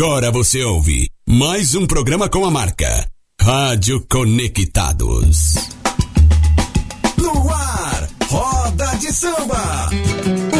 Agora 0.00 0.30
você 0.30 0.62
ouve 0.62 1.10
mais 1.28 1.74
um 1.74 1.84
programa 1.84 2.28
com 2.28 2.44
a 2.44 2.50
marca 2.52 3.04
Rádio 3.40 4.06
Conectados. 4.08 5.54
No 7.16 7.50
ar, 7.50 8.08
Roda 8.28 8.86
de 8.98 9.12
Samba. 9.12 9.90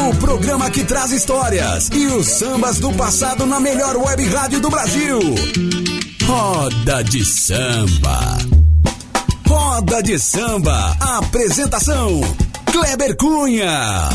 O 0.08 0.16
programa 0.16 0.68
que 0.72 0.82
traz 0.82 1.12
histórias 1.12 1.88
e 1.94 2.06
os 2.08 2.26
sambas 2.26 2.80
do 2.80 2.92
passado 2.94 3.46
na 3.46 3.60
melhor 3.60 3.96
web 3.96 4.26
rádio 4.26 4.58
do 4.58 4.70
Brasil. 4.70 5.20
Roda 6.24 7.04
de 7.04 7.24
Samba. 7.24 8.38
Roda 9.46 10.02
de 10.02 10.18
Samba. 10.18 10.96
Apresentação: 10.98 12.22
Kleber 12.72 13.16
Cunha. 13.16 14.08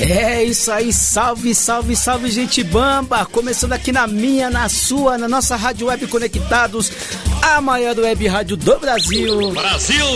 É 0.00 0.42
isso 0.42 0.72
aí, 0.72 0.94
salve, 0.94 1.54
salve, 1.54 1.94
salve, 1.94 2.30
gente 2.30 2.64
bamba! 2.64 3.26
Começando 3.26 3.74
aqui 3.74 3.92
na 3.92 4.06
minha, 4.06 4.48
na 4.48 4.66
sua, 4.66 5.18
na 5.18 5.28
nossa 5.28 5.56
Rádio 5.56 5.88
Web 5.88 6.06
Conectados, 6.06 6.90
a 7.42 7.60
maior 7.60 7.98
web 7.98 8.26
rádio 8.26 8.56
do 8.56 8.78
Brasil. 8.78 9.50
Brasil! 9.50 10.06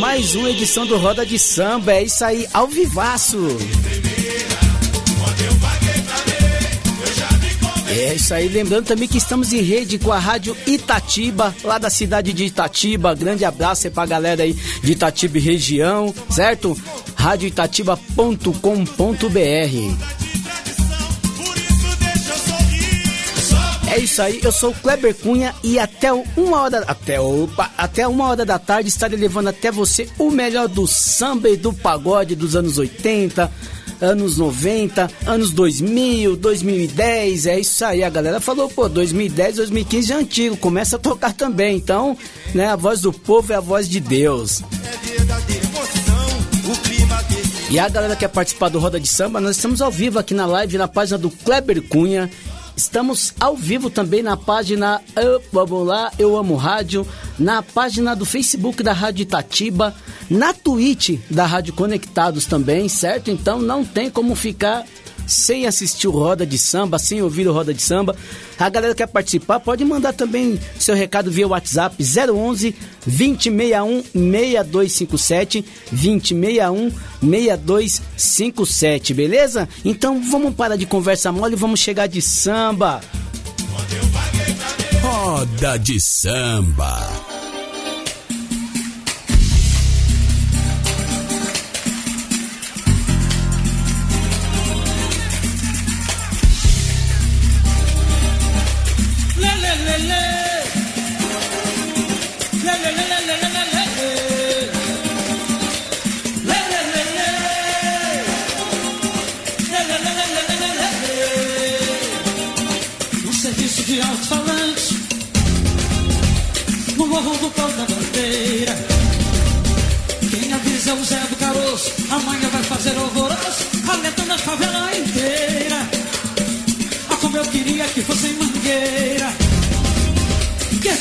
Mais 0.00 0.34
uma 0.34 0.50
edição 0.50 0.86
do 0.86 0.98
Roda 0.98 1.24
de 1.24 1.38
Samba, 1.38 1.94
é 1.94 2.02
isso 2.02 2.22
aí, 2.22 2.46
ao 2.52 2.68
vivaço. 2.68 3.38
É 7.88 8.14
isso 8.14 8.34
aí, 8.34 8.48
lembrando 8.48 8.86
também 8.86 9.06
que 9.06 9.18
estamos 9.18 9.52
em 9.52 9.60
rede 9.60 9.98
com 9.98 10.12
a 10.12 10.18
Rádio 10.18 10.56
Itatiba, 10.66 11.54
lá 11.62 11.78
da 11.78 11.88
cidade 11.88 12.32
de 12.32 12.46
Itatiba. 12.46 13.14
Grande 13.14 13.44
abraço 13.44 13.86
aí 13.86 13.92
pra 13.92 14.06
galera 14.06 14.42
aí 14.42 14.54
de 14.82 14.92
Itatiba 14.92 15.38
e 15.38 15.40
região, 15.40 16.14
certo? 16.30 16.76
radioitatiba.com.br. 17.22 19.32
É 23.92 23.98
isso 23.98 24.22
aí, 24.22 24.40
eu 24.42 24.50
sou 24.50 24.70
o 24.70 24.74
Kleber 24.74 25.14
Cunha 25.14 25.54
e 25.62 25.78
até 25.78 26.12
uma 26.12 26.62
hora 26.62 26.82
até 26.88 27.20
opa, 27.20 27.70
até 27.78 28.08
uma 28.08 28.26
hora 28.26 28.44
da 28.44 28.58
tarde 28.58 28.88
estarei 28.88 29.16
levando 29.16 29.48
até 29.48 29.70
você 29.70 30.08
o 30.18 30.32
melhor 30.32 30.66
do 30.66 30.84
samba 30.88 31.48
e 31.48 31.56
do 31.56 31.72
pagode 31.72 32.34
dos 32.34 32.56
anos 32.56 32.78
80, 32.78 33.48
anos 34.00 34.36
90, 34.36 35.08
anos 35.24 35.52
2000, 35.52 36.36
2010, 36.36 37.46
é 37.46 37.60
isso 37.60 37.84
aí. 37.84 38.02
A 38.02 38.10
galera 38.10 38.40
falou, 38.40 38.68
pô, 38.68 38.88
2010, 38.88 39.56
2015 39.56 40.12
é 40.12 40.16
antigo, 40.16 40.56
começa 40.56 40.96
a 40.96 40.98
tocar 40.98 41.32
também. 41.32 41.76
Então, 41.76 42.18
né, 42.52 42.66
a 42.66 42.76
voz 42.76 43.02
do 43.02 43.12
povo 43.12 43.52
é 43.52 43.56
a 43.56 43.60
voz 43.60 43.88
de 43.88 44.00
Deus. 44.00 44.60
E 47.72 47.78
a 47.78 47.88
galera 47.88 48.14
que 48.14 48.20
quer 48.20 48.28
participar 48.28 48.68
do 48.68 48.78
Roda 48.78 49.00
de 49.00 49.08
Samba, 49.08 49.40
nós 49.40 49.56
estamos 49.56 49.80
ao 49.80 49.90
vivo 49.90 50.18
aqui 50.18 50.34
na 50.34 50.44
live 50.44 50.76
na 50.76 50.86
página 50.86 51.16
do 51.16 51.30
Kleber 51.30 51.80
Cunha. 51.80 52.30
Estamos 52.76 53.32
ao 53.40 53.56
vivo 53.56 53.88
também 53.88 54.22
na 54.22 54.36
página 54.36 55.00
Eu, 55.16 55.42
Vamos 55.50 55.86
lá, 55.86 56.12
Eu 56.18 56.36
Amo 56.36 56.54
Rádio, 56.54 57.06
na 57.38 57.62
página 57.62 58.14
do 58.14 58.26
Facebook 58.26 58.82
da 58.82 58.92
Rádio 58.92 59.22
Itatiba, 59.22 59.94
na 60.28 60.52
Twitch 60.52 61.18
da 61.30 61.46
Rádio 61.46 61.72
Conectados 61.72 62.44
também, 62.44 62.90
certo? 62.90 63.30
Então 63.30 63.58
não 63.58 63.86
tem 63.86 64.10
como 64.10 64.34
ficar 64.34 64.84
sem 65.26 65.66
assistir 65.66 66.08
o 66.08 66.10
Roda 66.10 66.46
de 66.46 66.58
Samba, 66.58 66.98
sem 66.98 67.22
ouvir 67.22 67.46
o 67.48 67.52
Roda 67.52 67.72
de 67.72 67.82
Samba. 67.82 68.16
A 68.58 68.68
galera 68.68 68.94
que 68.94 68.98
quer 68.98 69.08
participar 69.08 69.60
pode 69.60 69.84
mandar 69.84 70.12
também 70.12 70.58
seu 70.78 70.94
recado 70.94 71.30
via 71.30 71.48
WhatsApp 71.48 71.96
011 72.02 72.74
2061 73.06 74.02
6257 74.12 75.64
2061 75.90 76.92
6257, 77.20 79.14
beleza? 79.14 79.68
Então 79.84 80.20
vamos 80.30 80.54
parar 80.54 80.76
de 80.76 80.86
conversa 80.86 81.32
mole 81.32 81.54
e 81.54 81.58
vamos 81.58 81.80
chegar 81.80 82.06
de 82.06 82.22
samba. 82.22 83.00
Roda 85.02 85.78
de 85.78 86.00
Samba. 86.00 87.41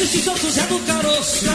Existisse 0.01 0.29
outro 0.29 0.51
Zé 0.51 0.61
do 0.63 0.79
Caroço 0.79 1.45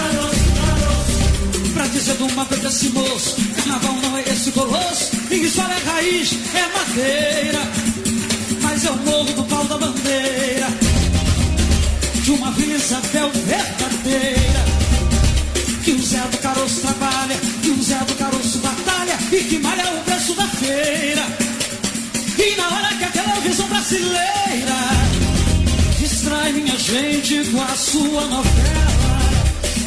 Pra 1.74 1.86
dizer 1.88 2.16
de 2.16 2.22
uma 2.22 2.44
vez 2.44 2.64
esse 2.64 2.88
moço 2.90 3.36
Carnaval 3.56 3.96
não 4.02 4.16
é 4.16 4.22
esse 4.22 4.52
colosso 4.52 5.16
história 5.30 5.74
é 5.74 5.90
raiz, 5.90 6.32
é 6.54 6.78
madeira 6.78 7.60
mas 8.62 8.84
eu 8.84 8.96
morro 8.96 9.32
do 9.32 9.44
pau 9.44 9.64
da 9.64 9.78
bandeira 9.78 10.66
de 12.26 12.32
uma 12.32 12.50
Vila 12.50 12.74
Isabel 12.74 13.30
verdadeira. 13.30 14.64
Que 15.84 15.92
o 15.92 16.02
Zé 16.02 16.20
do 16.22 16.38
Caroço 16.38 16.80
trabalha, 16.80 17.36
que 17.62 17.70
o 17.70 17.80
Zé 17.80 17.98
do 17.98 18.14
Caroço 18.16 18.58
batalha 18.58 19.16
e 19.30 19.44
que 19.44 19.58
malha 19.60 19.84
o 19.94 20.02
preço 20.02 20.34
da 20.34 20.46
feira. 20.48 21.24
E 22.36 22.56
na 22.56 22.66
hora 22.66 22.96
que 22.96 23.04
a 23.04 23.08
televisão 23.10 23.68
brasileira 23.68 25.15
gente 26.86 27.50
com 27.50 27.60
a 27.60 27.74
sua 27.74 28.26
novela, 28.26 29.18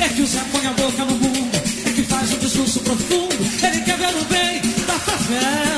é 0.02 0.10
que 0.10 0.22
o 0.22 0.28
Zé 0.28 0.42
põe 0.52 0.68
a 0.68 0.74
boca 0.74 1.06
no 1.06 1.14
mundo, 1.14 1.56
é 1.86 1.92
que 1.94 2.04
faz 2.04 2.34
um 2.34 2.40
discurso 2.40 2.82
profundo, 2.82 3.36
ele 3.64 3.82
quer 3.82 3.98
ver 3.98 4.16
o 4.18 4.26
bem 4.26 4.62
da 4.86 5.00
favela. 5.00 5.69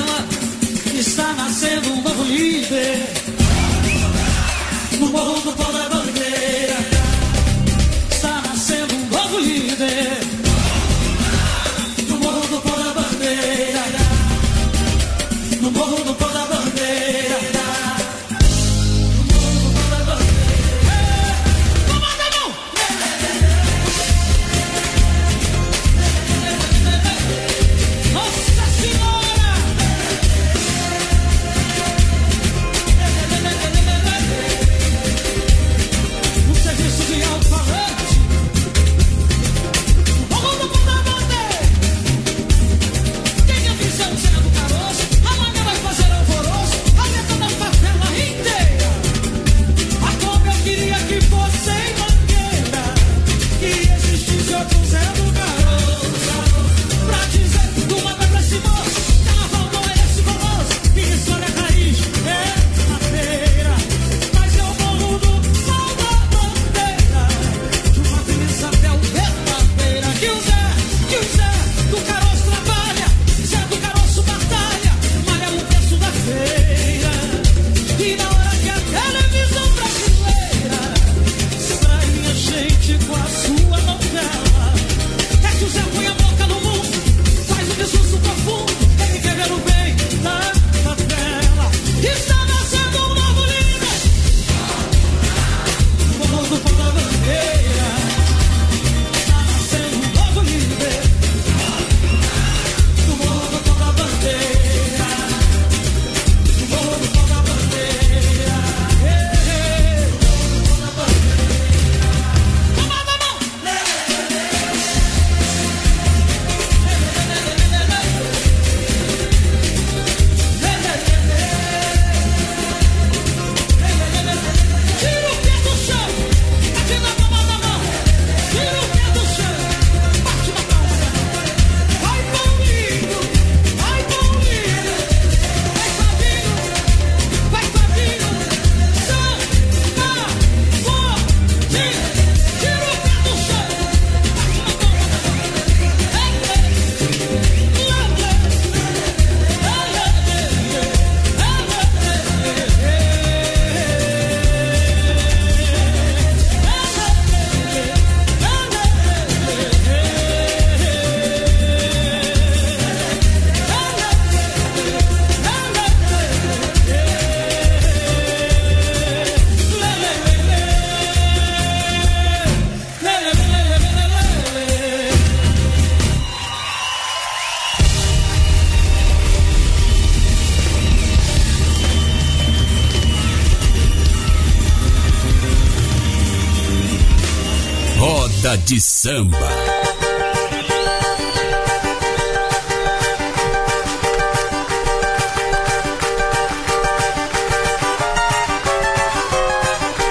Samba. 189.02 189.50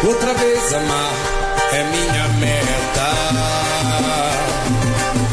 Outra 0.05 0.35
vez 0.35 0.75
amar 0.75 1.13
é 1.73 1.85
minha 1.85 2.29
meta. 2.41 3.11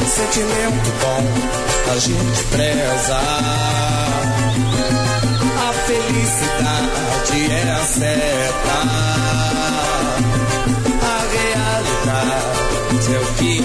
Sentimento 0.05 0.91
bom, 1.01 1.23
a 1.91 1.97
gente 1.97 2.43
preza. 2.51 3.17
A 5.57 5.73
felicidade 5.87 7.51
é 7.51 7.71
a 7.71 7.83
seta. 7.83 8.66
Realidade 13.07 13.15
é 13.15 13.19
o 13.19 13.33
que 13.35 13.56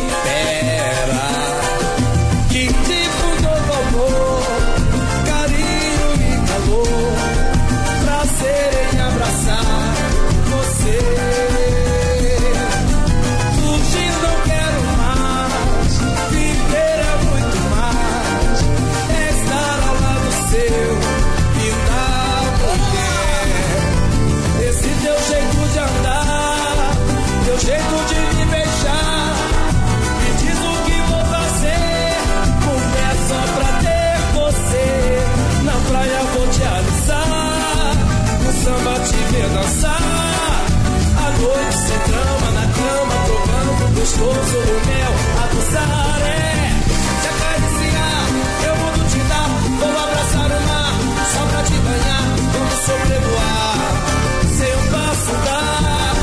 gostoso 44.22 44.58
o 44.58 44.78
mel, 44.86 45.12
a 45.38 45.46
é. 46.28 46.70
Te 47.22 47.28
acariciar, 47.32 48.26
eu 48.66 48.74
vou 48.76 48.94
te 49.08 49.19
dar, 49.28 49.48
vou 49.80 49.94
abraçar 50.04 50.46
o 50.46 50.60
mar, 50.69 50.94
só 51.32 51.42
pra 51.50 51.62
te 51.64 51.76
banhar, 51.86 52.24
vamos 52.52 52.78
sobrevoar, 52.86 53.76
sem 54.56 54.72
um 54.72 54.84
passo 54.92 55.32
dar. 55.44 56.14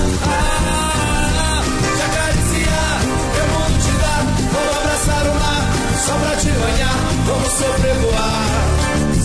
Te 1.95 2.01
acariciar, 2.07 2.97
eu 3.39 3.45
vou 3.53 3.67
te 3.83 3.93
dar, 4.03 4.21
vou 4.53 4.67
abraçar 4.79 5.23
o 5.27 5.33
mar, 5.35 5.63
só 6.05 6.13
pra 6.13 6.33
te 6.37 6.49
banhar, 6.51 6.97
vamos 7.25 7.51
sobrevoar, 7.51 8.47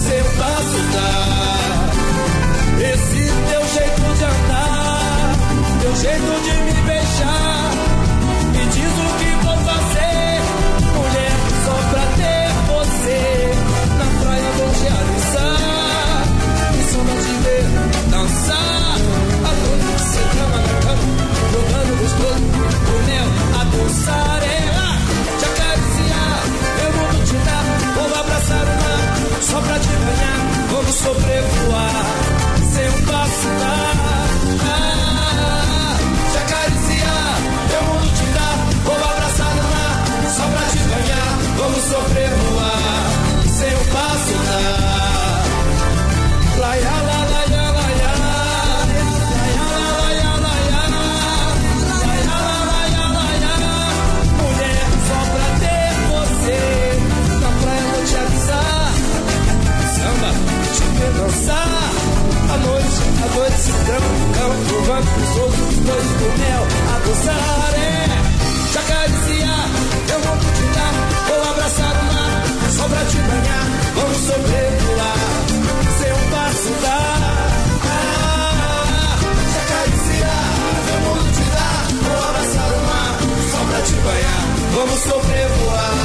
sem 0.05 0.21
um 0.21 0.31
passo 0.39 0.81
dar. 0.95 1.95
Esse 2.93 3.23
teu 3.51 3.63
jeito 3.69 4.03
de 4.19 4.25
andar, 4.25 5.33
teu 5.81 5.95
jeito 5.97 6.33
de 6.43 6.64
provando 64.85 65.09
os 65.23 65.37
outros 65.39 65.77
dois 65.77 66.09
do 66.21 66.39
mel. 66.39 66.63
A 66.93 66.99
gozar 67.07 67.75
é 67.75 68.09
te 68.71 68.79
acariciar. 68.79 69.69
Eu 70.13 70.21
vou 70.21 70.37
te 70.37 70.65
dar, 70.75 70.95
vou 71.29 71.51
abraçar 71.51 71.93
o 71.93 72.05
mar. 72.13 72.43
Só 72.71 72.85
pra 72.89 73.05
te 73.05 73.17
banhar, 73.17 73.67
vamos 73.95 74.17
sobrevoar. 74.19 75.19
Sem 75.99 76.13
um 76.13 76.31
passo 76.31 76.73
dar. 76.83 77.21
Ah, 77.87 79.19
te 79.53 79.59
acariciar. 79.65 80.45
Eu 80.93 81.01
vou 81.07 81.19
te 81.33 81.45
dar, 81.55 81.81
vou 82.03 82.29
abraçar 82.29 82.69
o 82.69 82.81
mar. 82.87 83.13
Só 83.51 83.61
pra 83.65 83.81
te 83.83 83.95
banhar, 83.95 84.43
vamos 84.75 85.01
sobrevoar. 85.01 86.04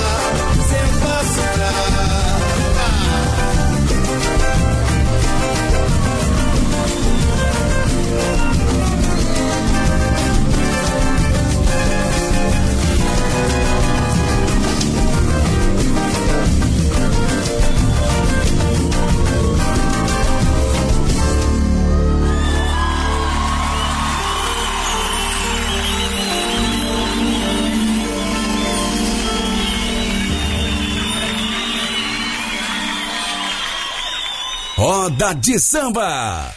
Roda 34.79 35.35
de 35.35 35.59
Samba. 35.59 36.55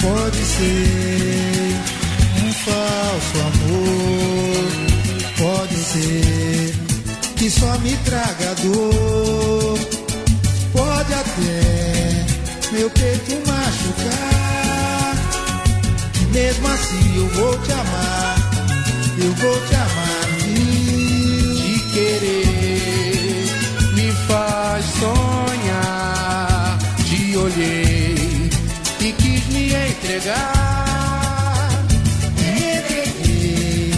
Pode 0.00 0.44
ser 0.44 1.74
um 2.40 2.52
falso 2.52 3.38
amor, 3.48 4.68
pode 5.38 5.74
ser 5.74 6.74
que 7.34 7.50
só 7.50 7.78
me 7.78 7.96
traga 7.96 8.54
dor, 8.62 9.17
meu 12.78 12.88
peito 12.90 13.32
machucar, 13.44 15.16
e 16.14 16.24
mesmo 16.26 16.68
assim 16.68 17.16
eu 17.16 17.28
vou 17.30 17.58
te 17.58 17.72
amar, 17.72 18.36
eu 19.18 19.32
vou 19.32 19.60
te 19.66 19.74
amar, 19.74 20.28
te 21.56 21.80
querer 21.92 23.48
me 23.94 24.12
faz 24.28 24.84
sonhar, 25.00 26.78
te 27.04 27.36
olhei 27.36 28.48
e 29.00 29.12
quis 29.12 29.46
me 29.48 29.74
entregar. 29.74 30.48
Me 32.36 32.50
entreguei, 32.78 33.92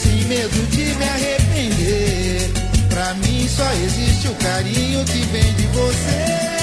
sem 0.00 0.24
medo 0.26 0.66
de 0.70 0.94
me 0.94 1.04
arrepender. 1.04 2.52
Pra 2.88 3.14
mim 3.14 3.48
só 3.48 3.68
existe 3.72 4.28
o 4.28 4.34
carinho 4.36 5.04
que 5.06 5.26
vem 5.32 5.54
de 5.54 5.66
você. 5.66 6.61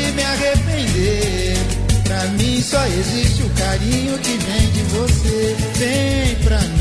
De 0.00 0.12
me 0.12 0.22
arrepender. 0.22 1.56
Pra 2.04 2.24
mim 2.38 2.60
só 2.62 2.84
existe 2.86 3.42
o 3.42 3.50
carinho 3.50 4.18
que 4.18 4.36
vem 4.38 4.70
de 4.70 4.82
você. 4.94 5.56
Vem 5.76 6.34
pra 6.36 6.60
mim, 6.60 6.79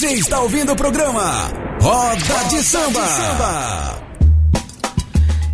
Você 0.00 0.14
está 0.14 0.40
ouvindo 0.40 0.72
o 0.72 0.76
programa 0.76 1.52
Roda 1.78 2.48
de 2.48 2.62
Samba. 2.62 4.00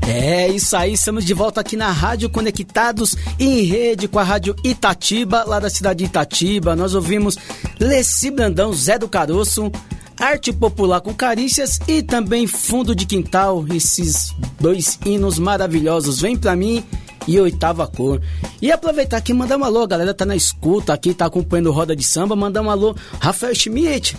É 0.06 0.46
isso 0.46 0.76
aí, 0.76 0.92
estamos 0.92 1.24
de 1.24 1.34
volta 1.34 1.60
aqui 1.60 1.76
na 1.76 1.90
Rádio 1.90 2.30
Conectados 2.30 3.16
em 3.40 3.62
rede 3.62 4.06
com 4.06 4.20
a 4.20 4.22
Rádio 4.22 4.54
Itatiba, 4.62 5.42
lá 5.44 5.58
da 5.58 5.68
cidade 5.68 5.98
de 5.98 6.04
Itatiba. 6.04 6.76
Nós 6.76 6.94
ouvimos 6.94 7.36
Leci 7.80 8.30
Brandão, 8.30 8.72
Zé 8.72 8.96
do 9.00 9.08
Caroço, 9.08 9.68
Arte 10.16 10.52
Popular 10.52 11.00
com 11.00 11.12
Carícias 11.12 11.80
e 11.88 12.00
também 12.00 12.46
Fundo 12.46 12.94
de 12.94 13.04
Quintal, 13.04 13.64
esses 13.74 14.32
dois 14.60 14.96
hinos 15.04 15.40
maravilhosos. 15.40 16.20
Vem 16.20 16.36
pra 16.36 16.54
mim 16.54 16.84
e 17.26 17.40
oitava 17.40 17.86
cor. 17.86 18.20
E 18.62 18.70
aproveitar 18.70 19.16
aqui 19.16 19.32
e 19.32 19.34
mandar 19.34 19.56
um 19.58 19.64
alô, 19.64 19.82
a 19.82 19.86
galera 19.86 20.14
tá 20.14 20.24
na 20.24 20.36
escuta 20.36 20.92
aqui, 20.92 21.12
tá 21.12 21.26
acompanhando 21.26 21.72
Roda 21.72 21.96
de 21.96 22.04
Samba, 22.04 22.36
mandar 22.36 22.62
um 22.62 22.70
alô, 22.70 22.94
Rafael 23.18 23.54
Schmidt, 23.54 24.16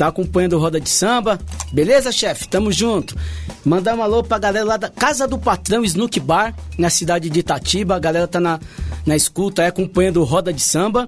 tá 0.00 0.06
acompanhando 0.06 0.58
Roda 0.58 0.80
de 0.80 0.88
Samba. 0.88 1.38
Beleza, 1.74 2.10
chefe? 2.10 2.48
Tamo 2.48 2.72
junto. 2.72 3.14
Mandar 3.62 3.94
um 3.94 4.02
alô 4.02 4.22
pra 4.22 4.38
galera 4.38 4.64
lá 4.64 4.78
da 4.78 4.88
Casa 4.88 5.28
do 5.28 5.38
Patrão 5.38 5.84
Snook 5.84 6.18
Bar, 6.18 6.54
na 6.78 6.88
cidade 6.88 7.28
de 7.28 7.40
Itatiba. 7.40 7.96
A 7.96 7.98
galera 7.98 8.26
tá 8.26 8.40
na, 8.40 8.58
na 9.04 9.14
escuta, 9.14 9.62
é, 9.62 9.66
acompanhando 9.66 10.24
Roda 10.24 10.54
de 10.54 10.62
Samba. 10.62 11.06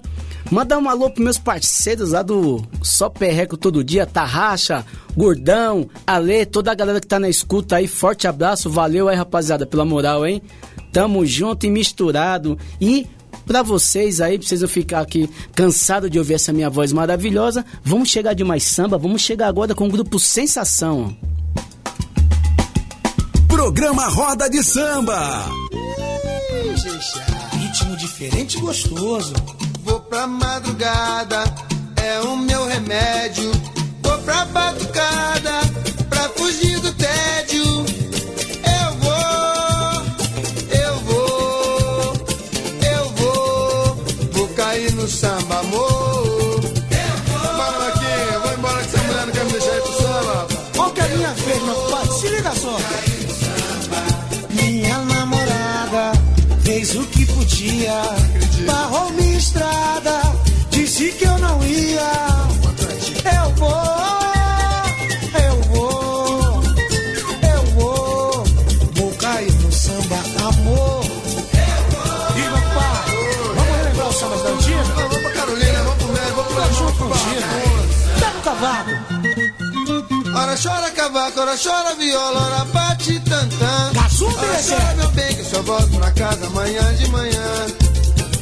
Mandar 0.51 0.77
um 0.77 0.87
alô 0.87 1.09
pros 1.09 1.23
meus 1.23 1.39
parceiros 1.39 2.11
lá 2.11 2.21
do 2.21 2.63
Só 2.83 3.09
Perreco 3.09 3.57
Todo 3.57 3.83
Dia, 3.83 4.05
Tarraxa, 4.05 4.85
Gordão, 5.17 5.89
Ale, 6.05 6.45
toda 6.45 6.71
a 6.71 6.75
galera 6.75 7.01
que 7.01 7.07
tá 7.07 7.17
na 7.19 7.29
escuta 7.29 7.77
aí. 7.77 7.87
Forte 7.87 8.27
abraço, 8.27 8.69
valeu 8.69 9.09
aí, 9.09 9.15
rapaziada, 9.15 9.65
pela 9.65 9.83
moral, 9.83 10.23
hein? 10.23 10.39
Tamo 10.91 11.25
junto 11.25 11.65
e 11.65 11.69
misturado. 11.71 12.59
E 12.79 13.07
para 13.45 13.61
vocês 13.61 14.21
aí, 14.21 14.37
pra 14.37 14.47
vocês 14.47 14.61
eu 14.61 14.67
ficar 14.67 15.01
aqui 15.01 15.29
cansado 15.55 16.09
de 16.09 16.17
ouvir 16.17 16.35
essa 16.35 16.53
minha 16.53 16.69
voz 16.69 16.91
maravilhosa, 16.93 17.65
vamos 17.83 18.09
chegar 18.09 18.33
de 18.33 18.43
mais 18.43 18.63
samba, 18.63 18.97
vamos 18.97 19.21
chegar 19.21 19.47
agora 19.47 19.75
com 19.75 19.87
o 19.87 19.91
grupo 19.91 20.19
Sensação. 20.19 21.15
Programa 23.47 24.07
Roda 24.07 24.49
de 24.49 24.63
Samba. 24.63 25.45
Ritmo 27.53 27.95
diferente 27.97 28.57
e 28.57 28.61
gostoso. 28.61 29.33
Vou 29.83 29.99
pra 30.01 30.27
madrugada, 30.27 31.43
é 31.95 32.19
o 32.21 32.35
meu 32.35 32.67
remédio. 32.67 33.51
Vou 34.01 34.17
pra 34.19 34.45
batucada, 34.45 35.61
pra 36.09 36.29
fugir 36.29 36.79
do 36.79 36.91
tédio. 36.93 37.62
No 45.03 45.09
samba, 45.09 45.59
amor. 45.59 46.61
Bora, 47.57 47.77
Marquinhos, 47.77 48.41
vou 48.41 48.53
embora 48.53 48.83
que 48.83 48.95
essa 48.95 49.03
mulher 49.03 49.25
não 49.25 49.33
quer 49.33 49.45
me 49.45 49.51
deixar 49.51 49.75
ir 49.75 49.81
pro 49.81 49.93
samba. 49.93 50.47
Qual 50.75 50.91
que 50.91 51.01
é 51.01 51.03
a 51.03 51.07
minha 51.09 51.33
vez, 51.33 51.63
meu 51.63 51.75
pai? 51.75 52.07
Se 52.07 52.27
liga 52.29 52.51
só. 52.55 52.77
Minha 54.49 54.97
namorada 54.99 56.11
fez 56.63 56.95
o 56.95 57.03
que 57.07 57.25
podia, 57.25 58.01
barrou 58.65 59.09
minha 59.11 59.37
estrada, 59.37 60.21
Ora 80.53 80.61
chora 80.61 80.91
cavaco, 80.91 81.39
ora 81.39 81.57
chora 81.57 81.95
viola, 81.95 82.45
ora 82.45 82.65
bate 82.65 83.19
tantã. 83.21 83.91
Ora 83.97 84.61
chora 84.61 84.93
meu 84.97 85.07
bem, 85.09 85.33
que 85.33 85.41
eu 85.41 85.45
só 85.45 85.63
volto 85.63 85.89
pra 85.97 86.11
casa 86.11 86.45
amanhã 86.45 86.93
de 86.93 87.07
manhã. 87.09 87.65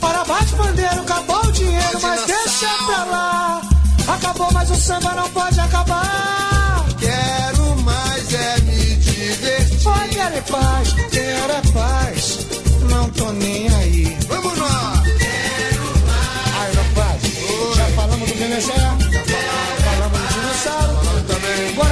Ora 0.01 0.25
bate 0.25 0.53
pandeiro, 0.53 0.99
acabou 1.03 1.39
o 1.45 1.51
dinheiro, 1.53 1.91
Pode 1.91 2.03
mas 2.03 2.25
deixa 2.25 2.67
pra 2.85 3.05
lá. 3.05 3.61
Acabou, 4.09 4.51
mas 4.51 4.69
o 4.71 4.75
samba 4.75 5.13
não 5.13 5.29
pode 5.29 5.57
acabar. 5.57 6.85
Quero 6.99 7.75
mais 7.77 8.33
é 8.33 8.59
me 8.59 8.95
divertir. 8.97 9.87
Oi, 9.87 10.07
quero 10.09 10.35
é 10.35 10.41
paz, 10.41 10.93
quero 11.11 11.53
é 11.53 11.61
paz. 11.71 12.39
Não 12.89 13.09
tô 13.11 13.31
nem 13.31 13.69
aí. 13.73 14.17
Vamos 14.27 14.57
nós! 14.57 14.99
Aí, 16.59 16.73
rapaz, 16.75 17.21
já 17.77 17.85
falamos 17.95 18.29
do 18.29 18.35
Benezé, 18.35 18.90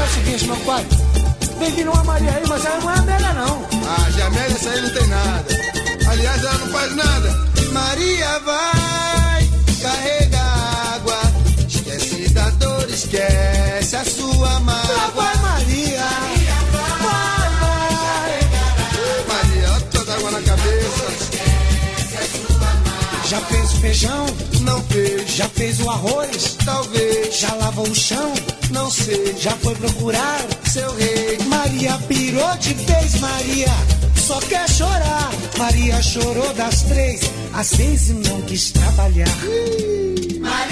o 0.10 0.14
seguinte, 0.14 0.46
meu 0.48 0.58
pai. 0.58 0.86
Vem 1.60 1.72
vir 1.72 1.88
uma 1.90 2.04
Maria 2.04 2.32
aí, 2.32 2.44
mas 2.48 2.66
ela 2.66 2.80
não 2.80 2.90
é 2.92 2.98
Amélia, 2.98 3.34
não. 3.34 3.66
Ah, 3.88 4.10
Jamélia, 4.12 4.56
essa 4.56 4.70
aí 4.70 4.82
não 4.82 4.90
tem 4.90 5.08
nada. 5.08 5.46
Aliás, 6.10 6.44
ela 6.44 6.58
não 6.60 6.68
faz 6.70 6.96
nada. 6.96 7.50
Maria 7.72 8.40
vai, 8.40 9.50
carrega 9.82 10.40
água. 10.96 11.20
Esquece 11.68 12.30
da 12.30 12.50
dor, 12.52 12.90
esquece 12.90 13.96
a 13.96 14.06
sua 14.06 14.48
Lá 14.50 14.60
mágoa. 14.60 15.12
vai 15.16 15.38
Maria. 15.38 16.06
Vai, 17.02 17.50
vai. 17.60 18.40
Maria, 19.28 19.72
ó, 19.76 19.80
toda 19.92 20.14
água 20.16 20.32
na 20.32 20.42
cabeça. 20.42 21.30
Já 23.28 23.40
fez 23.42 23.74
o 23.74 23.78
feijão, 23.82 24.26
Não 24.62 24.82
fez, 24.84 25.32
já 25.32 25.48
fez 25.50 25.80
o 25.80 25.90
arroz, 25.90 26.58
talvez, 26.66 27.40
já 27.40 27.54
lavou 27.56 27.88
o 27.88 27.96
chão, 27.96 28.34
não 28.72 28.90
sei. 28.90 29.36
já 29.38 29.52
foi 29.52 29.76
procurar 29.76 30.40
Seu 30.66 30.96
rei, 30.96 31.38
Maria 31.48 31.98
pirou 32.08 32.58
de 32.58 32.74
vez, 32.74 33.20
Maria 33.20 33.68
só 34.30 34.40
quer 34.42 34.70
chorar. 34.70 35.32
Maria 35.58 36.00
chorou 36.04 36.54
das 36.54 36.84
três 36.84 37.20
às 37.52 37.66
seis 37.66 38.10
e 38.10 38.14
não 38.14 38.42
quis 38.44 38.72
trabalhar. 38.72 39.38
Maria 40.40 40.69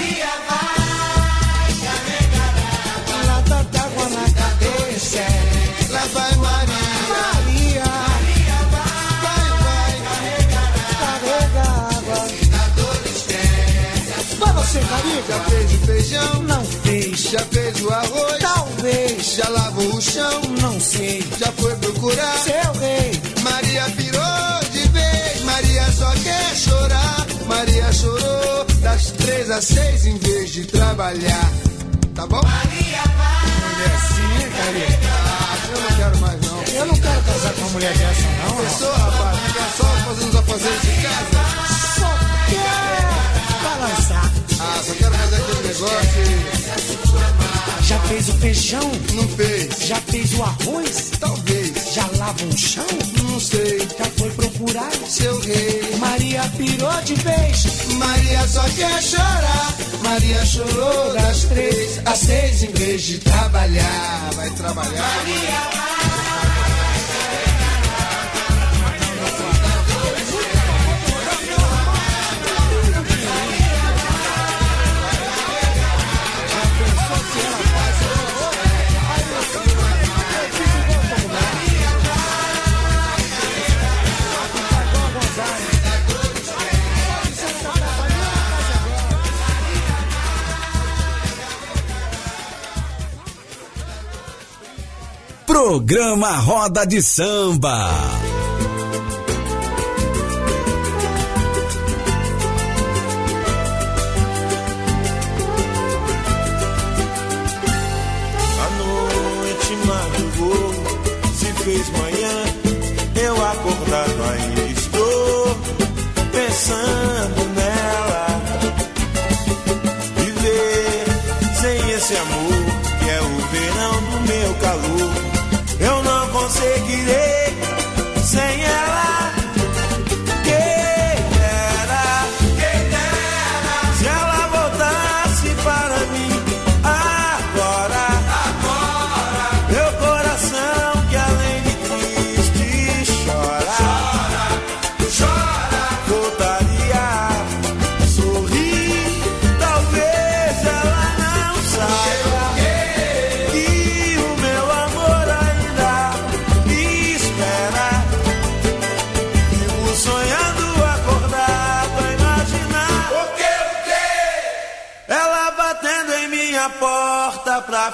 já 17.31 17.39
fez 17.39 17.81
o 17.83 17.89
arroz, 17.91 18.39
talvez, 18.39 19.35
já 19.35 19.49
lavou 19.49 19.95
o 19.95 20.01
chão, 20.01 20.41
não 20.61 20.79
sei. 20.79 21.21
já 21.37 21.51
foi 21.53 21.75
procurar. 21.75 22.37
Seu 22.37 22.71
rei, 22.79 23.21
Maria 23.41 23.83
pirou 23.97 24.71
de 24.71 24.87
vez, 24.89 25.41
Maria 25.43 25.91
só 25.91 26.09
quer 26.23 26.55
chorar. 26.55 27.25
Maria 27.45 27.91
chorou 27.91 28.65
das 28.81 29.11
três 29.11 29.49
às 29.49 29.65
seis 29.65 30.05
em 30.05 30.17
vez 30.17 30.51
de 30.51 30.65
trabalhar. 30.65 31.51
Tá 32.15 32.25
bom? 32.27 32.41
Maria 32.41 33.03
mulher 33.59 33.99
sim, 34.07 34.49
Maria. 34.57 34.99
Ah, 35.11 35.57
eu 35.69 35.81
não 35.81 35.97
quero 35.97 36.17
mais 36.19 36.41
não. 36.41 36.63
Eu 36.63 36.85
não 36.85 36.95
quero 36.95 37.21
casar 37.23 37.53
com 37.53 37.61
uma 37.61 37.69
mulher 37.71 37.97
dessa, 37.97 38.21
não. 38.21 38.55
Pessoa, 38.63 38.97
rapaz, 38.97 39.39
fica 39.39 39.63
só 39.77 39.83
fazendo 39.83 40.29
os 40.29 40.35
afazeres 40.35 40.81
de 40.81 41.01
casa. 41.01 41.99
Só 41.99 42.09
quer 42.49 43.63
balançar. 43.63 44.36
Ah, 44.59 44.81
só 44.83 44.93
quero 44.93 45.13
fazer 45.13 45.35
aquele 45.35 45.67
negócio 45.67 46.07
Já 47.83 47.99
fez 48.01 48.29
o 48.29 48.33
feijão, 48.33 48.91
não 49.13 49.27
fez. 49.29 49.87
já 49.87 49.95
fez 49.97 50.33
o 50.33 50.43
arroz, 50.43 51.11
Talvez, 51.19 51.93
já 51.93 52.05
lava 52.17 52.43
um 52.43 52.57
chão, 52.57 52.85
não 53.23 53.39
sei. 53.39 53.79
já 53.79 54.05
foi 54.17 54.29
procurar. 54.31 54.91
Seu 55.07 55.39
rei. 55.41 55.95
Maria 55.99 56.41
pirou 56.57 57.01
de 57.03 57.15
vez, 57.15 57.65
Maria 57.93 58.47
só 58.47 58.63
quer 58.75 59.01
chorar. 59.01 59.75
Maria 60.03 60.45
chorou 60.45 61.13
das 61.13 61.43
três 61.43 62.01
às 62.05 62.19
seis 62.19 62.63
em 62.63 62.71
vez 62.71 63.01
de 63.03 63.19
trabalhar. 63.19 64.29
Vai 64.35 64.49
trabalhar. 64.51 65.96
Programa 95.67 96.39
Roda 96.39 96.85
de 96.85 97.01
Samba. 97.01 98.16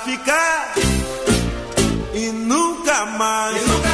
Ficar 0.03 0.73
e 2.13 2.31
nunca 2.31 3.05
mais. 3.05 3.61
E 3.61 3.67
nunca 3.67 3.92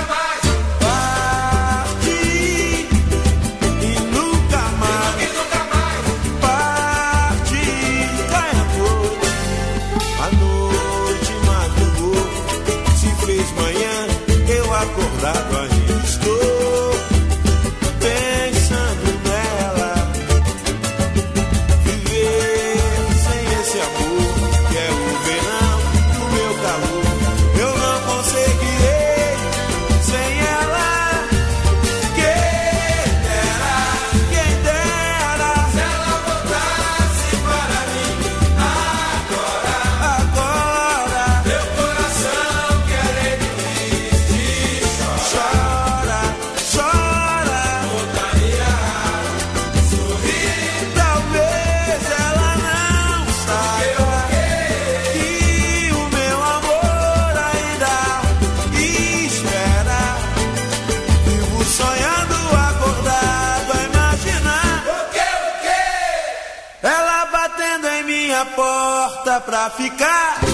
ficar 69.70 70.49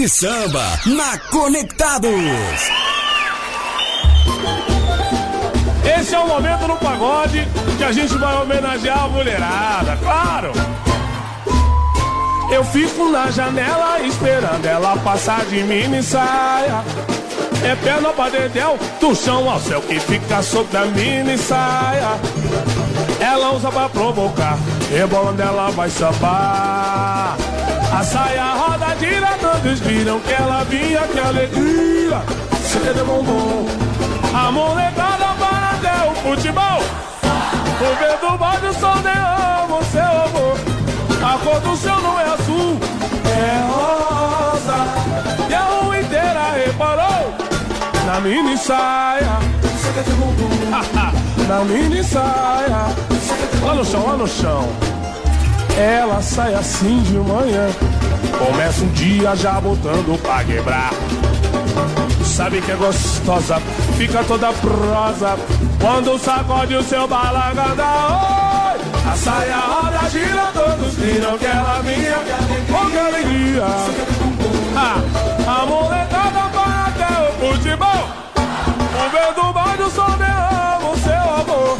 de 0.00 0.08
samba 0.08 0.64
na 0.86 1.18
Conectados. 1.30 2.10
Esse 5.98 6.14
é 6.14 6.18
o 6.18 6.26
momento 6.26 6.66
no 6.66 6.76
pagode 6.76 7.46
que 7.76 7.84
a 7.84 7.92
gente 7.92 8.14
vai 8.14 8.34
homenagear 8.40 9.04
a 9.04 9.08
mulherada, 9.08 9.98
claro! 10.02 10.52
Eu 12.50 12.64
fico 12.64 13.10
na 13.10 13.30
janela 13.30 14.00
esperando 14.00 14.64
ela 14.64 14.96
passar 14.96 15.44
de 15.44 15.62
mini 15.64 16.02
saia. 16.02 16.82
É 17.62 17.76
perna 17.84 18.08
pra 18.08 18.30
dedéu, 18.30 18.78
do 18.98 19.14
chão 19.14 19.50
ao 19.50 19.60
céu 19.60 19.82
que 19.82 20.00
fica 20.00 20.42
sobre 20.42 20.78
a 20.78 20.86
mini 20.86 21.36
saia. 21.36 22.18
Ela 23.20 23.52
usa 23.52 23.70
pra 23.70 23.86
provocar, 23.90 24.58
rebolando 24.90 25.42
ela 25.42 25.70
vai 25.70 25.90
sambar. 25.90 27.36
A 27.92 28.04
saia 28.04 28.54
roda, 28.54 28.96
gira, 29.00 29.36
todos 29.40 29.80
viram 29.80 30.20
que 30.20 30.32
ela 30.32 30.64
vinha, 30.64 31.00
que 31.00 31.18
alegria. 31.18 32.22
Cheia 32.70 32.94
de 32.94 33.02
bombom, 33.02 33.66
a 34.32 34.52
molecada 34.52 35.34
para 35.38 35.70
até 35.70 36.08
o 36.08 36.14
futebol. 36.14 36.80
O 37.80 37.94
vento 37.98 38.38
bate 38.38 38.66
o 38.66 38.74
sol 38.74 38.96
derrama 39.02 39.78
o 39.78 39.84
seu 39.84 40.02
amor. 40.02 40.56
A 41.22 41.38
cor 41.38 41.60
do 41.60 41.76
céu 41.76 42.00
não 42.00 42.20
é 42.20 42.24
azul, 42.24 42.78
é 43.26 43.60
rosa. 43.68 44.86
E 45.48 45.54
a 45.54 45.62
rua 45.62 45.98
inteira 45.98 46.52
reparou 46.64 47.34
na 48.06 48.20
mini 48.20 48.56
saia. 48.56 49.38
na 51.48 51.64
mini 51.64 52.04
saia. 52.04 52.86
Lá 53.64 53.74
no 53.74 53.84
chão, 53.84 54.06
lá 54.06 54.16
no 54.16 54.28
chão. 54.28 54.89
Ela 55.80 56.20
sai 56.20 56.52
assim 56.54 57.00
de 57.04 57.14
manhã. 57.14 57.70
Começa 58.38 58.84
um 58.84 58.88
dia 58.88 59.34
já 59.34 59.58
botando 59.58 60.20
pra 60.20 60.44
quebrar. 60.44 60.90
Sabe 62.22 62.60
que 62.60 62.70
é 62.70 62.76
gostosa, 62.76 63.56
fica 63.96 64.22
toda 64.24 64.52
prosa. 64.52 65.38
Quando 65.80 66.18
sacode 66.18 66.74
o 66.74 66.82
seu 66.82 67.08
balaganda, 67.08 67.82
oi! 67.82 68.80
A 69.10 69.16
saia 69.16 69.56
roda, 69.56 70.10
gira, 70.10 70.50
todos 70.52 70.94
viram 70.96 71.38
que 71.38 71.46
ela 71.46 71.80
vinha. 71.82 72.18
Com 72.70 72.90
que 72.90 72.98
alegria! 72.98 73.64
Ah, 74.76 75.00
a 75.46 75.66
molecada 75.66 76.40
vai 76.52 76.88
até 76.88 77.08
o 77.22 77.52
futebol. 77.52 78.04
O 78.36 79.04
vento 79.10 79.52
bate 79.54 79.82
o 79.82 79.90
sol 79.90 80.16
derrama 80.18 80.90
o 80.90 80.98
seu 80.98 81.22
amor. 81.40 81.76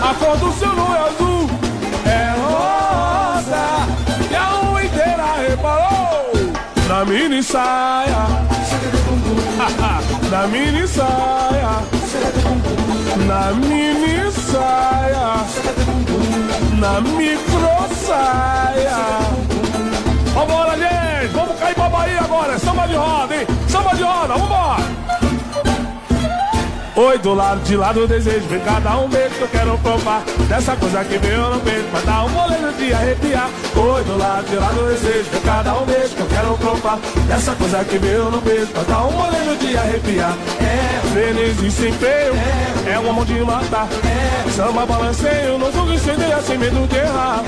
A 0.00 0.14
cor 0.14 0.36
do 0.38 0.50
não 0.76 0.94
é 0.94 1.00
azul, 1.00 1.29
mini 7.20 7.42
saia. 7.42 8.26
na 10.30 10.46
mini 10.46 10.88
saia. 10.88 11.82
Na 13.28 13.52
mini 13.52 14.32
saia. 14.32 15.26
Na 16.80 17.00
micro 17.00 17.76
saia. 18.06 19.00
Vambora, 20.34 20.76
gente! 20.78 21.32
Vamos 21.34 21.58
cair 21.58 21.74
pra 21.74 21.88
Bahia 21.90 22.20
agora! 22.20 22.54
É 22.54 22.58
samba 22.58 22.86
de 22.86 22.94
roda, 22.94 23.36
hein? 23.36 23.46
Samba 23.68 23.94
de 23.94 24.02
roda, 24.02 24.34
vambora! 24.34 25.29
Oi, 27.00 27.16
do 27.16 27.32
lado 27.32 27.62
de 27.62 27.78
lá 27.78 27.94
do 27.94 28.06
desejo, 28.06 28.46
vem 28.46 28.60
cá 28.60 28.78
dar 28.78 28.98
um 28.98 29.08
beijo 29.08 29.34
que 29.34 29.40
eu 29.40 29.48
quero 29.48 29.78
provar. 29.78 30.22
Dessa 30.46 30.76
coisa 30.76 31.02
que 31.02 31.16
veio 31.16 31.48
no 31.48 31.58
peito, 31.60 31.88
mas 31.90 32.04
dá 32.04 32.24
um 32.24 32.28
molejo 32.28 32.72
de 32.76 32.92
arrepiar. 32.92 33.48
Oi, 33.74 34.04
do 34.04 34.18
lado 34.18 34.44
de 34.44 34.56
lá 34.56 34.68
do 34.68 34.86
desejo, 34.86 35.30
vem 35.30 35.40
cá 35.40 35.62
dar 35.62 35.80
um 35.80 35.86
beijo 35.86 36.14
que 36.14 36.20
eu 36.20 36.26
quero 36.26 36.58
provar. 36.58 36.98
Dessa 37.26 37.52
coisa 37.52 37.82
que 37.84 37.96
veio 37.96 38.24
no 38.24 38.42
peito, 38.42 38.68
mas 38.76 38.86
dá 38.86 38.98
um 39.06 39.12
molejo 39.12 39.56
de 39.56 39.78
arrepiar. 39.78 40.36
É, 40.60 41.00
feliz 41.14 41.72
sem 41.72 41.90
freio, 41.90 42.34
é, 42.86 42.98
uma 42.98 43.14
mão 43.14 43.24
de 43.24 43.40
matar. 43.40 43.88
É, 44.04 44.50
Samba 44.50 44.84
balanceio, 44.84 45.56
no 45.56 45.72
fogo 45.72 45.94
incendeia 45.94 46.38
sem 46.42 46.58
medo 46.58 46.86
de 46.86 46.96
errar. 46.96 47.42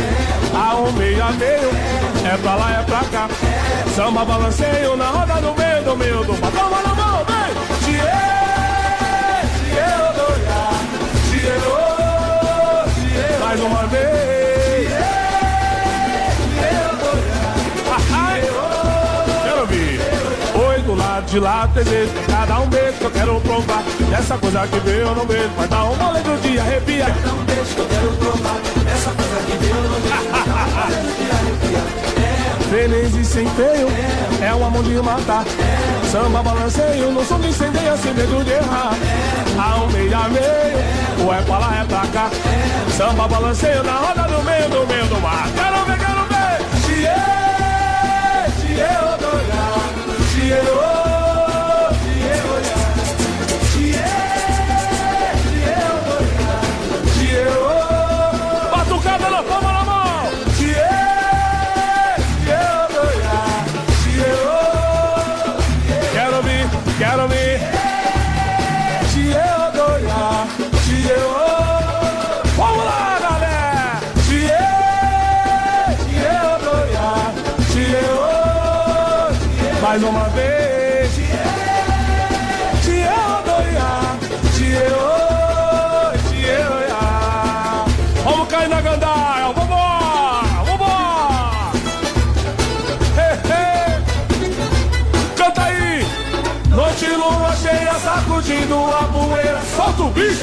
A 0.55 0.77
um 0.77 0.93
meio 0.93 1.23
a 1.23 1.31
meio, 1.33 1.71
é 2.25 2.39
pra 2.39 2.55
lá, 2.55 2.81
é 2.81 2.83
pra 2.85 3.01
cá. 3.05 3.29
Samba 3.95 4.25
balanceio 4.25 4.97
na 4.97 5.09
roda 5.09 5.35
do 5.35 5.55
meio, 5.55 5.85
do 5.85 5.97
meio 5.99 6.25
do 6.25 6.41
patrão, 6.41 6.71
na 6.71 6.95
mão, 6.95 7.23
vem! 7.27 7.99
Tchê! 7.99 8.42
mais 13.53 13.61
uma 13.61 13.87
vez. 13.87 14.89
Quero 19.45 19.61
ouvir. 19.61 20.01
Oi, 20.55 20.79
do 20.83 20.95
lado 20.95 21.27
de 21.27 21.39
lá 21.39 21.69
tem 21.75 21.85
medo, 21.85 22.13
Cada 22.27 22.61
um 22.61 22.67
beijo 22.69 22.93
que 22.99 23.05
eu 23.05 23.11
quero 23.11 23.41
provar. 23.43 23.83
Essa 24.19 24.39
coisa 24.39 24.67
que 24.67 24.79
veio 24.81 25.01
eu 25.01 25.15
não 25.15 25.27
vejo. 25.27 25.51
Mas 25.57 25.69
dá 25.69 25.85
um 25.85 25.95
mole 25.97 26.21
do 26.21 26.41
dia, 26.41 26.63
arrepia. 26.63 27.05
Cada 27.05 27.35
um 27.35 27.45
beijo 27.45 27.75
que 27.75 27.81
eu 27.81 27.89
quero 27.89 28.13
provar. 28.13 28.57
Essa 28.91 29.11
coisa 29.11 29.37
que 29.45 29.57
veio 29.59 29.75
eu 29.75 29.83
não 29.83 30.01
vejo. 30.01 30.17
Mas 30.33 30.47
dá 30.47 30.63
um 30.63 30.73
mole 30.73 30.95
do 30.95 31.17
dia, 31.19 31.33
arrepia. 31.35 31.83
Feliz 32.71 33.15
e 33.17 33.25
sem 33.25 33.47
feio, 33.51 33.89
é 34.41 34.55
uma 34.55 34.71
mão 34.71 34.83
de 34.83 34.95
matar. 34.95 35.45
Samba 36.11 36.43
balanceio, 36.43 37.13
não 37.13 37.23
sou 37.23 37.39
me 37.39 37.49
incendeia 37.49 37.99
sem 37.99 38.15
medo 38.15 38.43
de 38.43 38.51
errar. 38.51 38.95
A 39.59 39.83
um 39.83 39.91
meio 39.91 40.17
a 40.17 40.29
meio, 40.29 41.33
é 41.33 41.43
pra 41.43 41.59
lá, 41.59 41.81
é 41.81 41.85
pra 41.85 42.07
cá. 42.09 42.31
Samba 42.97 43.29
balanceio 43.29 43.83
na 43.83 43.93
roda 43.93 44.23
do 44.23 44.43
meio, 44.43 44.69
do 44.69 44.87
meio 44.87 45.07
do 45.07 45.21
mar. 45.21 45.49
Quero 45.55 45.85
ver, 45.85 45.99
quero 45.99 46.25
ver. 46.27 46.59
Chie, 46.83 47.09
chie, 48.61 48.83
odoia, 48.83 49.65
chie, 50.31 50.55
odoia. 50.55 51.02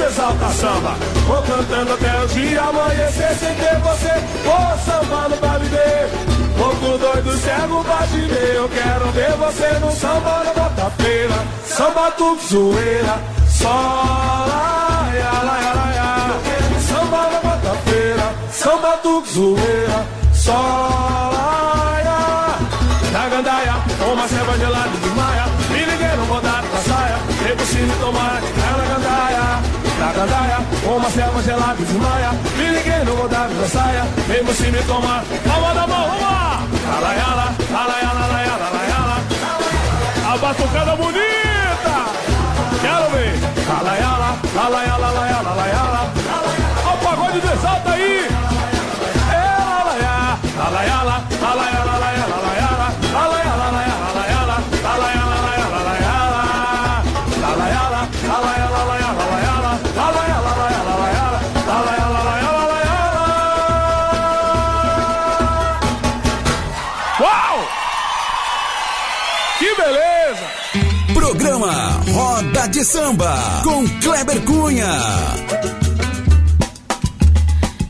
o 0.00 0.04
bicho, 0.04 0.04
exalta 0.04 0.48
samba. 0.50 0.96
Vou 1.26 1.42
cantando 1.42 1.92
até 1.92 2.22
o 2.22 2.26
dia 2.28 2.62
amanhecer 2.62 3.34
Sem 3.38 3.54
ter 3.54 3.76
você, 3.78 4.12
vou 4.44 4.78
sambando 4.84 5.36
pra 5.36 5.58
viver 5.58 6.08
Louco 6.58 6.98
doido, 6.98 7.36
cego 7.38 7.82
ver 7.82 8.56
Eu 8.56 8.68
quero 8.68 9.06
ver 9.12 9.32
você 9.32 9.78
no 9.78 9.92
samba 9.92 10.44
na 10.44 10.52
bota-feira 10.52 11.34
Samba 11.64 12.10
tudo 12.12 12.40
zoeira. 12.42 13.20
Só 13.48 13.68
lá, 13.68 15.10
ia. 15.14 16.80
Samba 16.80 17.30
na 17.30 17.40
bota-feira 17.40 18.34
Samba 18.50 18.96
tudo 19.02 19.26
zoeira. 19.28 20.06
Só 20.32 20.52
lá, 20.52 22.00
ia. 22.02 23.12
Na 23.12 23.28
gandaia, 23.28 23.74
uma 24.12 24.28
ceva 24.28 24.58
gelada 24.58 24.88
de 24.88 25.08
maia. 25.10 25.44
Me 25.70 25.84
liguei 25.84 26.16
no 26.16 26.24
rodado 26.24 26.66
da 26.68 26.78
saia. 26.78 27.18
Devo 27.42 27.64
se 27.64 28.00
tomar, 28.00 28.40
na 28.40 28.94
gandaia 28.94 29.79
Na 30.00 30.12
gandaia, 30.12 30.58
uma 30.86 31.10
ceva 31.10 31.42
gelada 31.42 31.84
de 31.84 31.92
maia 31.92 32.30
Me 32.56 32.70
liguei 32.70 33.04
no 33.04 33.14
rodado 33.16 33.52
da 33.52 33.68
saia 33.68 34.06
Devo 34.28 34.54
se 34.54 34.70
me 34.70 34.82
tomar, 34.84 35.22
palma 35.46 35.74
da 35.74 35.86
mão, 35.86 36.08
vamos 36.08 36.22
lá! 36.22 36.62
Alaiala, 36.96 37.54
alaiala, 37.70 38.24
alaiala, 38.24 38.66
alaiala. 38.66 39.16
A 40.32 40.38
batucada 40.38 40.96
bonita 40.96 41.29
de 72.80 72.86
Samba 72.86 73.60
com 73.62 73.86
Kleber 74.00 74.40
Cunha. 74.40 74.88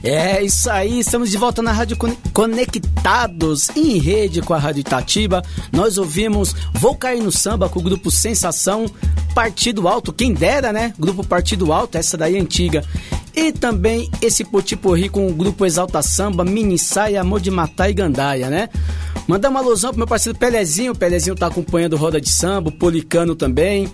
É 0.03 0.43
isso 0.43 0.69
aí, 0.69 0.99
estamos 0.99 1.31
de 1.31 1.37
volta 1.37 1.63
na 1.63 1.71
Rádio 1.71 1.97
Con- 1.97 2.17
Conectados 2.33 3.69
em 3.77 3.99
rede 3.99 4.43
com 4.43 4.53
a 4.53 4.59
Rádio 4.59 4.81
Itatiba. 4.81 5.43
Nós 5.71 5.97
ouvimos 5.97 6.57
Vou 6.75 6.97
Cair 6.97 7.23
no 7.23 7.31
Samba 7.31 7.69
com 7.69 7.79
o 7.79 7.83
grupo 7.85 8.11
Sensação, 8.11 8.87
Partido 9.33 9.87
Alto, 9.87 10.13
quem 10.13 10.33
dera, 10.35 10.73
né? 10.73 10.93
Grupo 10.99 11.25
Partido 11.25 11.73
Alto, 11.73 11.97
essa 11.97 12.17
daí 12.17 12.37
é 12.37 12.41
antiga. 12.41 12.83
E 13.33 13.53
também 13.53 14.11
esse 14.21 14.43
Potiporri 14.45 15.09
com 15.09 15.29
o 15.29 15.33
grupo 15.33 15.65
Exalta 15.65 16.03
Samba, 16.03 16.45
Mini 16.45 16.77
Saia, 16.77 17.21
Amor 17.21 17.41
de 17.41 17.53
Matar 17.53 17.91
e 17.91 17.95
Gandaia, 17.95 18.51
né? 18.51 18.69
Mandar 19.29 19.51
uma 19.51 19.61
alusão 19.61 19.91
pro 19.91 19.99
meu 19.99 20.09
parceiro 20.09 20.37
Pelezinho, 20.37 20.91
o 20.91 20.99
Pelezinho 20.99 21.37
tá 21.37 21.47
acompanhando 21.47 21.97
Roda 21.97 22.21
de 22.21 22.29
Samba, 22.29 22.71
o 22.71 22.73
Policano 22.73 23.37
também. 23.37 23.89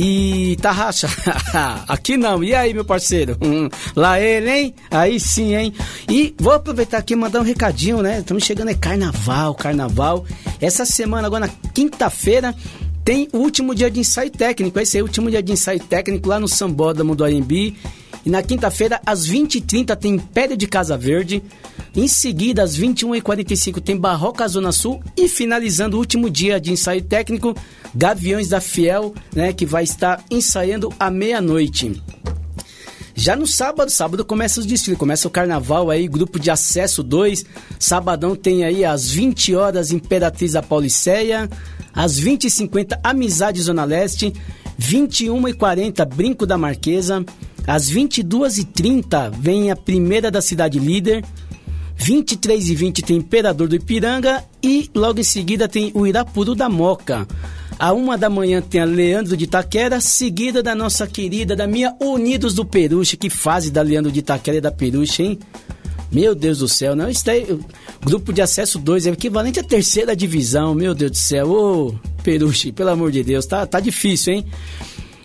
E 0.00 0.56
Tarraxa, 0.62 1.08
aqui 1.88 2.16
não. 2.16 2.44
E 2.44 2.54
aí, 2.54 2.72
meu 2.72 2.84
parceiro? 2.84 3.36
Hum, 3.42 3.68
lá 3.96 4.20
ele, 4.20 4.48
hein? 4.48 4.74
Aí 4.92 5.18
sim, 5.18 5.56
hein? 5.56 5.74
E 6.08 6.36
vou 6.38 6.52
aproveitar 6.52 6.98
aqui 6.98 7.14
e 7.14 7.16
mandar 7.16 7.40
um 7.40 7.42
recadinho, 7.42 8.00
né? 8.00 8.20
Estamos 8.20 8.44
chegando, 8.44 8.68
é 8.68 8.74
carnaval, 8.74 9.56
carnaval. 9.56 10.24
Essa 10.60 10.84
semana, 10.84 11.26
agora 11.26 11.48
na 11.48 11.72
quinta-feira, 11.74 12.54
tem 13.04 13.28
o 13.32 13.38
último 13.38 13.74
dia 13.74 13.90
de 13.90 13.98
ensaio 13.98 14.30
técnico. 14.30 14.78
Esse 14.78 14.98
é 14.98 15.00
o 15.00 15.04
último 15.04 15.32
dia 15.32 15.42
de 15.42 15.50
ensaio 15.50 15.80
técnico 15.80 16.28
lá 16.28 16.38
no 16.38 16.46
Sambódromo 16.46 17.16
do 17.16 17.24
AMB. 17.24 17.74
E 18.24 18.30
na 18.30 18.40
quinta-feira, 18.40 19.00
às 19.04 19.28
20h30, 19.28 19.96
tem 19.96 20.14
Império 20.14 20.56
de 20.56 20.68
Casa 20.68 20.96
Verde. 20.96 21.42
Em 21.94 22.06
seguida, 22.06 22.62
às 22.62 22.78
21h45, 22.78 23.80
tem 23.80 23.96
Barroca 23.96 24.46
Zona 24.46 24.72
Sul. 24.72 25.02
E 25.16 25.28
finalizando 25.28 25.96
o 25.96 26.00
último 26.00 26.30
dia 26.30 26.60
de 26.60 26.72
ensaio 26.72 27.02
técnico, 27.02 27.54
Gaviões 27.94 28.48
da 28.48 28.60
Fiel, 28.60 29.14
né? 29.34 29.52
Que 29.52 29.66
vai 29.66 29.84
estar 29.84 30.22
ensaiando 30.30 30.92
à 30.98 31.10
meia-noite. 31.10 32.00
Já 33.14 33.34
no 33.34 33.48
sábado, 33.48 33.90
sábado 33.90 34.24
começa 34.24 34.60
os 34.60 34.66
desfiles, 34.66 34.96
começa 34.96 35.26
o 35.26 35.30
carnaval 35.30 35.90
aí, 35.90 36.06
grupo 36.06 36.38
de 36.38 36.52
acesso 36.52 37.02
2. 37.02 37.44
Sabadão 37.76 38.36
tem 38.36 38.64
aí 38.64 38.84
às 38.84 39.10
20 39.10 39.56
horas 39.56 39.90
Imperatriz 39.90 40.52
da 40.52 40.62
Pauliceia, 40.62 41.50
às 41.92 42.20
20h50 42.20 43.00
Amizade 43.02 43.60
Zona 43.60 43.84
Leste, 43.84 44.32
21h40 44.80 46.06
Brinco 46.06 46.46
da 46.46 46.56
Marquesa, 46.56 47.24
às 47.66 47.90
22h30 47.90 49.32
vem 49.36 49.72
a 49.72 49.76
primeira 49.76 50.30
da 50.30 50.40
Cidade 50.40 50.78
Líder, 50.78 51.24
23 51.98 52.70
e 52.70 52.74
20 52.74 53.02
tem 53.02 53.16
Imperador 53.16 53.68
do 53.68 53.76
Ipiranga 53.76 54.42
e 54.62 54.88
logo 54.94 55.20
em 55.20 55.24
seguida 55.24 55.68
tem 55.68 55.90
o 55.94 56.06
Irapuru 56.06 56.54
da 56.54 56.68
Moca. 56.68 57.26
A 57.78 57.92
uma 57.92 58.16
da 58.16 58.30
manhã 58.30 58.62
tem 58.62 58.80
a 58.80 58.84
Leandro 58.84 59.36
de 59.36 59.44
Itaquera, 59.44 60.00
seguida 60.00 60.62
da 60.62 60.74
nossa 60.74 61.06
querida, 61.06 61.54
da 61.54 61.66
minha 61.66 61.94
Unidos 62.00 62.54
do 62.54 62.64
Peruche. 62.64 63.16
Que 63.16 63.28
fase 63.28 63.70
da 63.70 63.82
Leandro 63.82 64.10
de 64.10 64.20
Itaquera 64.20 64.56
e 64.56 64.60
da 64.60 64.70
Peruche, 64.70 65.22
hein? 65.22 65.38
Meu 66.10 66.34
Deus 66.34 66.58
do 66.58 66.68
céu, 66.68 66.96
não 66.96 67.04
aí, 67.04 67.58
grupo 68.02 68.32
de 68.32 68.40
acesso 68.40 68.78
2 68.78 69.06
é 69.06 69.10
equivalente 69.10 69.60
à 69.60 69.62
terceira 69.62 70.16
divisão, 70.16 70.74
meu 70.74 70.94
Deus 70.94 71.10
do 71.10 71.16
céu. 71.18 71.50
Ô, 71.50 71.94
Peruche, 72.22 72.72
pelo 72.72 72.90
amor 72.90 73.12
de 73.12 73.22
Deus, 73.22 73.44
tá, 73.44 73.66
tá 73.66 73.78
difícil, 73.78 74.32
hein? 74.32 74.46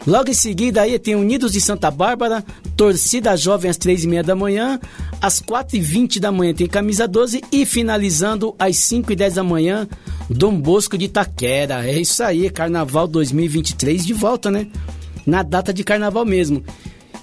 Logo 0.05 0.29
em 0.29 0.33
seguida 0.33 0.81
aí 0.81 0.99
tem 0.99 1.15
Unidos 1.15 1.53
de 1.53 1.61
Santa 1.61 1.89
Bárbara, 1.89 2.43
torcida 2.75 3.37
jovem 3.37 3.71
às 3.71 3.77
três 3.77 4.03
e 4.03 4.07
meia 4.07 4.21
da 4.21 4.35
manhã, 4.35 4.77
às 5.21 5.39
quatro 5.39 5.77
e 5.77 5.79
vinte 5.79 6.19
da 6.19 6.29
manhã 6.29 6.53
tem 6.53 6.67
camisa 6.67 7.07
12 7.07 7.41
e 7.51 7.65
finalizando 7.65 8.53
às 8.59 8.75
cinco 8.77 9.13
e 9.13 9.15
dez 9.15 9.35
da 9.35 9.43
manhã, 9.43 9.87
Dom 10.29 10.59
Bosco 10.59 10.97
de 10.97 11.05
Itaquera. 11.05 11.87
É 11.87 11.97
isso 11.99 12.21
aí, 12.21 12.49
Carnaval 12.49 13.07
2023 13.07 14.05
de 14.05 14.13
volta, 14.13 14.51
né? 14.51 14.67
Na 15.25 15.41
data 15.41 15.73
de 15.73 15.85
Carnaval 15.85 16.25
mesmo. 16.25 16.61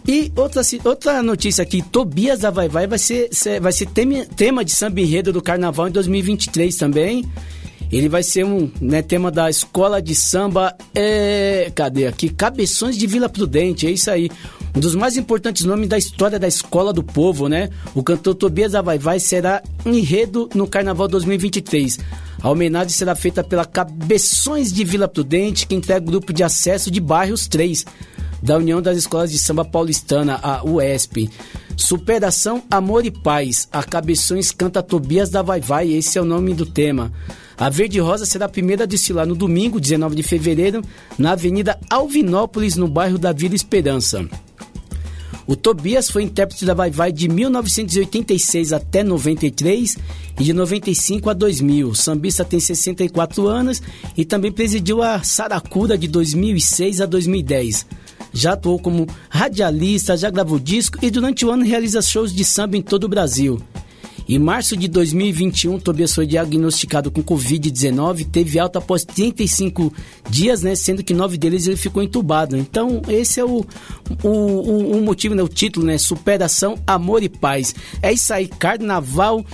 E 0.08 0.32
outra, 0.34 0.62
outra 0.84 1.22
notícia 1.22 1.60
aqui, 1.62 1.82
Tobias 1.82 2.38
da 2.40 2.50
Vai 2.50 2.66
Vai 2.70 2.86
vai 2.86 2.98
ser- 2.98 3.28
vai 3.60 3.72
ser 3.72 3.86
tema, 3.86 4.24
tema 4.34 4.64
de 4.64 4.70
samba 4.72 5.02
enredo 5.02 5.30
do 5.34 5.42
Carnaval 5.42 5.88
em 5.88 5.92
2023 5.92 6.74
também. 6.76 7.26
Ele 7.90 8.08
vai 8.08 8.22
ser 8.22 8.44
um 8.44 8.70
né, 8.80 9.02
tema 9.02 9.30
da 9.30 9.50
escola 9.50 10.00
de 10.00 10.14
samba. 10.14 10.76
É, 10.94 11.70
cadê 11.74 12.06
aqui? 12.06 12.28
Cabeções 12.28 12.96
de 12.96 13.06
Vila 13.06 13.28
Prudente, 13.28 13.86
é 13.86 13.90
isso 13.90 14.10
aí. 14.10 14.30
Um 14.74 14.78
dos 14.78 14.94
mais 14.94 15.16
importantes 15.16 15.64
nomes 15.64 15.88
da 15.88 15.98
história 15.98 16.38
da 16.38 16.46
Escola 16.46 16.92
do 16.92 17.02
Povo, 17.02 17.48
né? 17.48 17.70
O 17.92 18.04
cantor 18.04 18.36
Tobias 18.36 18.72
da 18.72 18.80
Vai 18.80 18.98
Vai 18.98 19.18
será 19.18 19.60
enredo 19.84 20.48
no 20.54 20.68
Carnaval 20.68 21.08
2023. 21.08 21.98
A 22.40 22.48
homenagem 22.48 22.90
será 22.90 23.16
feita 23.16 23.42
pela 23.42 23.64
Cabeções 23.64 24.72
de 24.72 24.84
Vila 24.84 25.08
Prudente, 25.08 25.66
que 25.66 25.74
entrega 25.74 26.06
o 26.06 26.10
grupo 26.10 26.32
de 26.32 26.44
acesso 26.44 26.90
de 26.90 27.00
bairros 27.00 27.48
3 27.48 27.84
da 28.42 28.56
União 28.56 28.80
das 28.80 28.96
Escolas 28.96 29.30
de 29.30 29.38
Samba 29.38 29.64
Paulistana, 29.64 30.38
a 30.42 30.64
UESP. 30.64 31.30
Superação, 31.76 32.62
Amor 32.70 33.06
e 33.06 33.10
Paz. 33.10 33.68
A 33.72 33.82
Cabeções 33.82 34.50
canta 34.50 34.82
Tobias 34.82 35.30
da 35.30 35.42
Vai 35.42 35.60
Vai, 35.60 35.90
esse 35.92 36.18
é 36.18 36.22
o 36.22 36.24
nome 36.24 36.54
do 36.54 36.66
tema. 36.66 37.12
A 37.56 37.68
Verde 37.68 38.00
Rosa 38.00 38.24
será 38.24 38.46
a 38.46 38.48
primeira 38.48 38.84
a 38.84 38.86
desfilar 38.86 39.26
no 39.26 39.34
domingo, 39.34 39.80
19 39.80 40.16
de 40.16 40.22
fevereiro, 40.22 40.82
na 41.18 41.32
Avenida 41.32 41.78
Alvinópolis, 41.90 42.76
no 42.76 42.88
bairro 42.88 43.18
da 43.18 43.32
Vila 43.32 43.54
Esperança. 43.54 44.26
O 45.46 45.56
Tobias 45.56 46.08
foi 46.08 46.22
intérprete 46.22 46.64
da 46.64 46.74
Vai 46.74 46.92
Vai 46.92 47.10
de 47.10 47.28
1986 47.28 48.72
até 48.72 49.02
93 49.02 49.98
e 50.38 50.44
de 50.44 50.52
95 50.52 51.28
a 51.28 51.32
2000. 51.32 51.88
O 51.88 51.94
sambista 51.94 52.44
tem 52.44 52.60
64 52.60 53.48
anos 53.48 53.82
e 54.16 54.24
também 54.24 54.52
presidiu 54.52 55.02
a 55.02 55.22
Saracura 55.24 55.98
de 55.98 56.06
2006 56.06 57.00
a 57.00 57.06
2010. 57.06 57.84
Já 58.32 58.52
atuou 58.52 58.78
como 58.78 59.06
radialista, 59.28 60.16
já 60.16 60.30
gravou 60.30 60.58
disco 60.58 60.98
e 61.02 61.10
durante 61.10 61.44
o 61.44 61.50
ano 61.50 61.64
realiza 61.64 62.02
shows 62.02 62.32
de 62.32 62.44
samba 62.44 62.76
em 62.76 62.82
todo 62.82 63.04
o 63.04 63.08
Brasil. 63.08 63.60
Em 64.28 64.38
março 64.38 64.76
de 64.76 64.86
2021, 64.86 65.80
Tobias 65.80 66.14
foi 66.14 66.24
diagnosticado 66.24 67.10
com 67.10 67.20
Covid-19, 67.20 68.28
teve 68.30 68.60
alta 68.60 68.78
após 68.78 69.04
35 69.04 69.92
dias, 70.28 70.62
né, 70.62 70.76
sendo 70.76 71.02
que 71.02 71.12
nove 71.12 71.36
deles 71.36 71.66
ele 71.66 71.76
ficou 71.76 72.00
entubado. 72.00 72.56
Então, 72.56 73.02
esse 73.08 73.40
é 73.40 73.44
o, 73.44 73.66
o, 74.22 74.28
o, 74.28 74.98
o 74.98 75.02
motivo, 75.02 75.34
né, 75.34 75.42
o 75.42 75.48
título, 75.48 75.84
né, 75.84 75.98
Superação, 75.98 76.78
Amor 76.86 77.24
e 77.24 77.28
Paz. 77.28 77.74
É 78.00 78.12
isso 78.12 78.32
aí, 78.32 78.46
Carnaval 78.46 79.44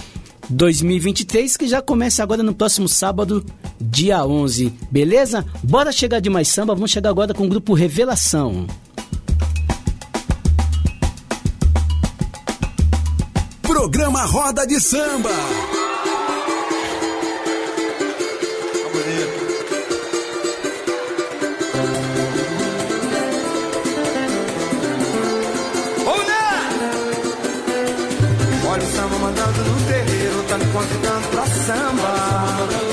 2023, 0.48 1.56
que 1.56 1.68
já 1.68 1.82
começa 1.82 2.22
agora 2.22 2.42
no 2.42 2.54
próximo 2.54 2.88
sábado, 2.88 3.44
dia 3.80 4.24
11. 4.24 4.72
Beleza? 4.90 5.44
Bora 5.62 5.92
chegar 5.92 6.20
de 6.20 6.30
mais 6.30 6.48
samba, 6.48 6.74
vamos 6.74 6.90
chegar 6.90 7.10
agora 7.10 7.34
com 7.34 7.44
o 7.44 7.48
grupo 7.48 7.74
Revelação. 7.74 8.66
Programa 13.62 14.24
Roda 14.24 14.66
de 14.66 14.80
Samba. 14.80 15.75
Convidando 30.86 31.28
pra 31.28 31.46
samba. 31.46 32.85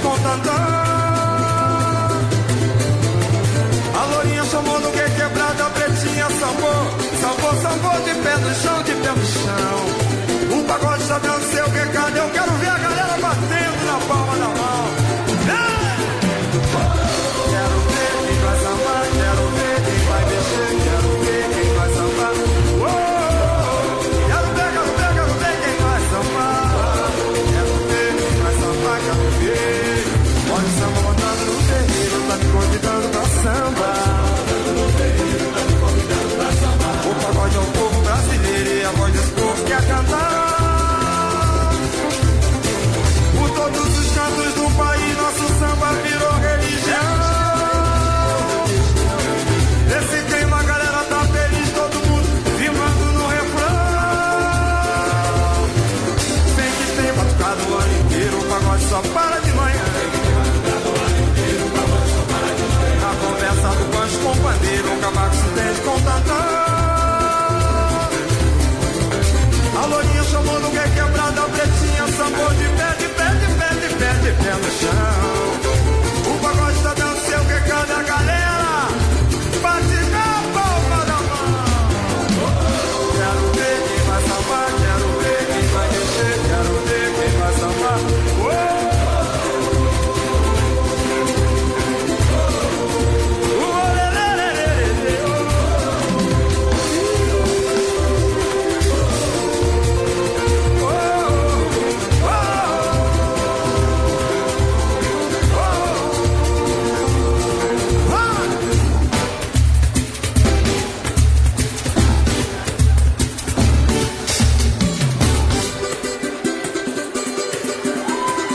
Tantã. 0.00 0.52
A 3.94 4.04
lourinha 4.12 4.44
chamou 4.44 4.80
no 4.80 4.90
que 4.92 5.10
quebrada, 5.10 5.66
a 5.66 5.70
pretinha 5.70 6.26
sambou. 6.40 6.80
Sambou, 7.20 7.54
sambou 7.62 8.00
de 8.04 8.14
pé 8.22 8.36
no 8.36 8.54
chão, 8.54 8.82
de 8.82 8.97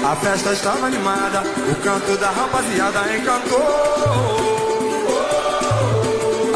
A 0.03 0.15
festa 0.17 0.51
estava 0.51 0.87
animada, 0.87 1.41
o 1.41 1.75
canto 1.81 2.17
da 2.17 2.29
rapaziada 2.29 2.99
encantou. 3.15 3.57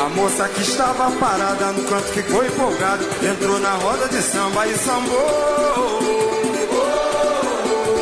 A 0.05 0.09
moça 0.09 0.49
que 0.49 0.61
estava 0.61 1.09
parada 1.11 1.71
no 1.71 1.83
canto 1.85 2.07
ficou 2.13 2.45
empolgada, 2.45 3.05
entrou 3.23 3.57
na 3.59 3.73
roda 3.75 4.09
de 4.09 4.21
samba 4.21 4.67
e 4.67 4.77
sambou. 4.77 5.99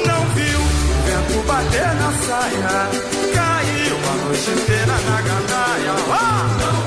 Não 0.08 0.26
viu 0.34 0.60
o 0.60 1.02
vento 1.06 1.48
bater 1.48 1.93
na 1.93 2.12
saia, 2.26 2.89
caiu 3.36 3.98
a 3.98 4.26
noite 4.26 4.50
inteira 4.50 4.93
na 4.93 5.22
gandaia. 5.22 5.96
Ah! 6.10 6.85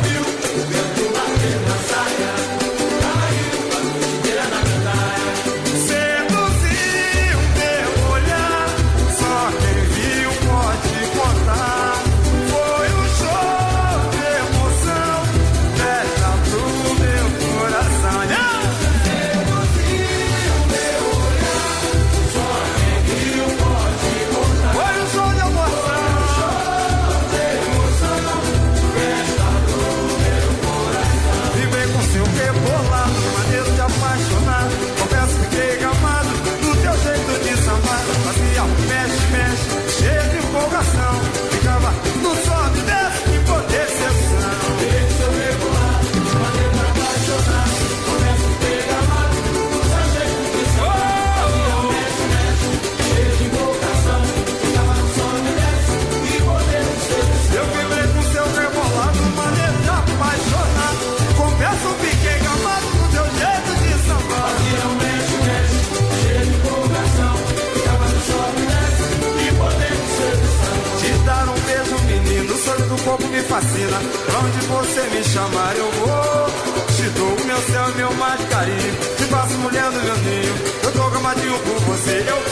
chamar 75.38 75.76
eu 75.76 75.90
vou. 75.92 76.48
Te 76.96 77.08
dou 77.10 77.28
o 77.28 77.44
meu 77.46 77.60
céu 77.70 77.90
e 77.90 77.94
meu 77.94 78.10
de 78.38 78.46
carinho. 78.46 78.92
Te 79.16 79.24
faço 79.24 79.58
mulher 79.58 79.90
do 79.90 80.00
meu 80.00 80.16
ninho. 80.16 80.54
Eu 80.82 80.92
tô 80.92 81.02
amadinho 81.02 81.58
por 81.60 81.78
você. 81.80 82.24
Eu 82.26 82.47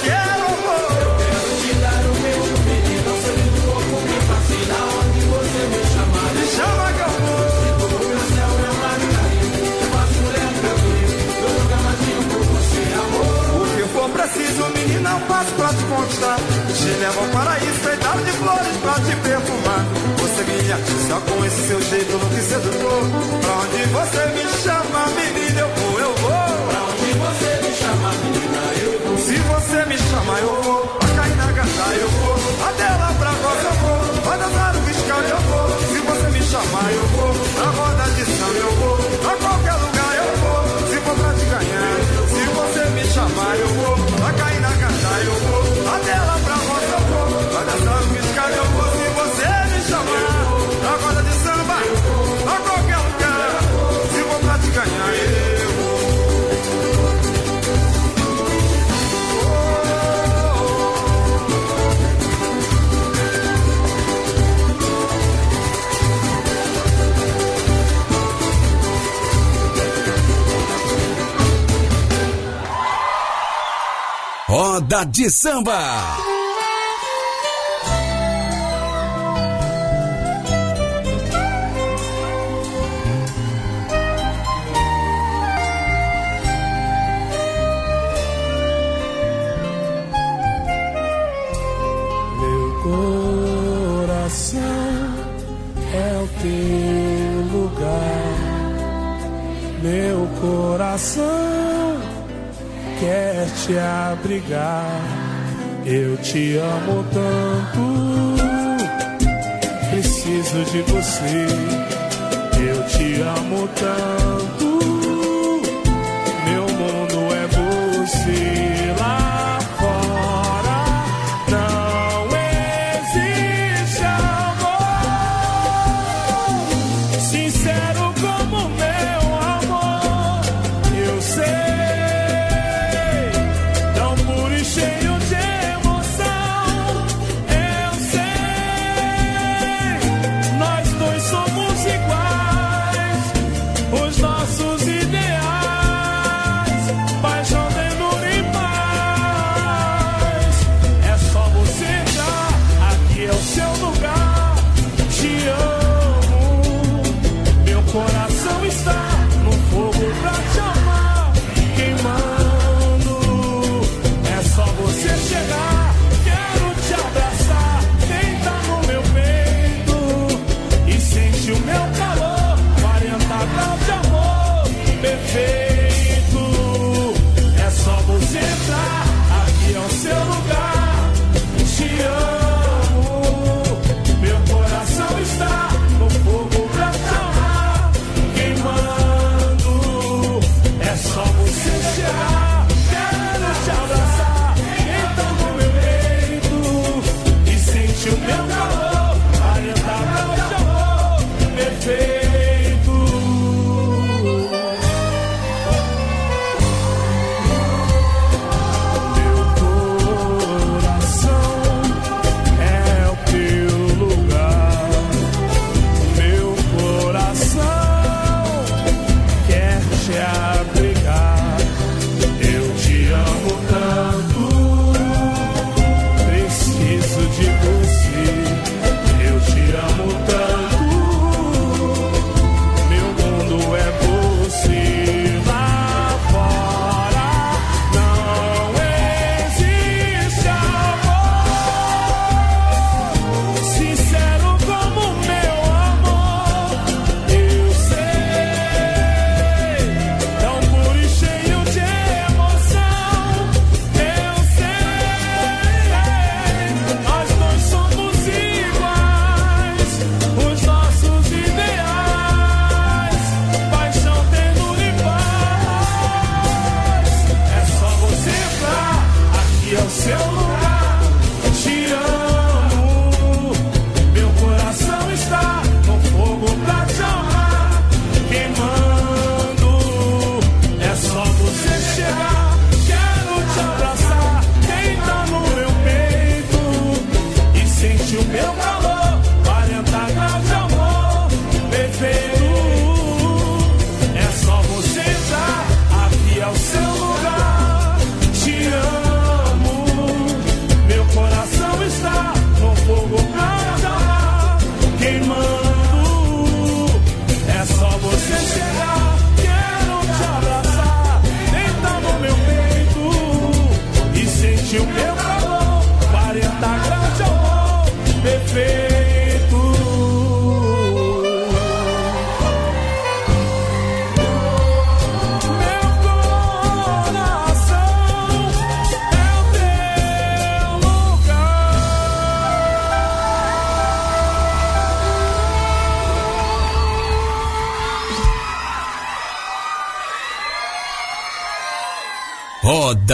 atiça 21.16 21.20
com 21.20 21.44
esse 21.44 21.68
seu 21.68 21.80
jeito 21.82 22.12
louco 22.12 22.34
e 22.34 22.42
sedutor. 22.42 23.02
Pra 23.40 23.54
onde 23.54 23.84
você 23.86 24.26
me 24.34 24.44
chama, 24.62 25.06
menina, 25.16 25.60
eu 25.60 25.68
vou, 25.68 26.00
eu 26.00 26.14
vou. 26.14 26.30
Pra 26.30 26.82
onde 26.84 27.12
você 27.12 27.50
me 27.62 27.74
chama, 27.74 28.10
menina, 28.22 28.62
eu 28.82 29.00
vou. 29.00 29.18
Se 29.18 29.34
você 29.36 29.86
me 29.86 29.98
chama, 29.98 30.38
eu 30.38 30.62
vou. 30.62 30.86
Pra 30.86 31.08
cair 31.08 31.36
na 31.36 31.52
gata, 31.52 31.94
eu 31.94 32.08
vou. 32.08 32.36
Até 32.68 32.88
lá 32.88 33.14
pra 33.18 33.30
roça, 33.30 33.66
eu 33.66 33.72
vou. 33.82 34.22
Vai 34.24 34.38
dançar 34.38 34.76
o 34.76 34.82
fiscal, 34.82 35.20
eu 35.20 35.40
vou. 35.48 35.68
Se 35.88 35.98
você 35.98 36.30
me 36.30 36.42
chamar, 36.42 36.92
eu 36.92 37.06
vou. 37.06 37.34
Pra 37.54 37.70
roda 37.70 38.10
de 38.10 38.24
samba, 38.24 38.58
eu 38.58 38.72
vou. 38.76 38.96
A 39.30 39.45
Roda 74.76 75.04
de 75.06 75.30
samba. 75.30 76.35
Quer 103.00 103.46
te 103.64 103.78
abrigar. 103.78 105.00
Eu 105.84 106.16
te 106.16 106.56
amo 106.56 107.04
tanto, 107.12 108.36
preciso 109.90 110.64
de 110.72 110.82
você. 110.82 111.46
Eu 112.58 112.82
te 112.88 113.20
amo 113.22 113.68
tanto, 113.68 114.65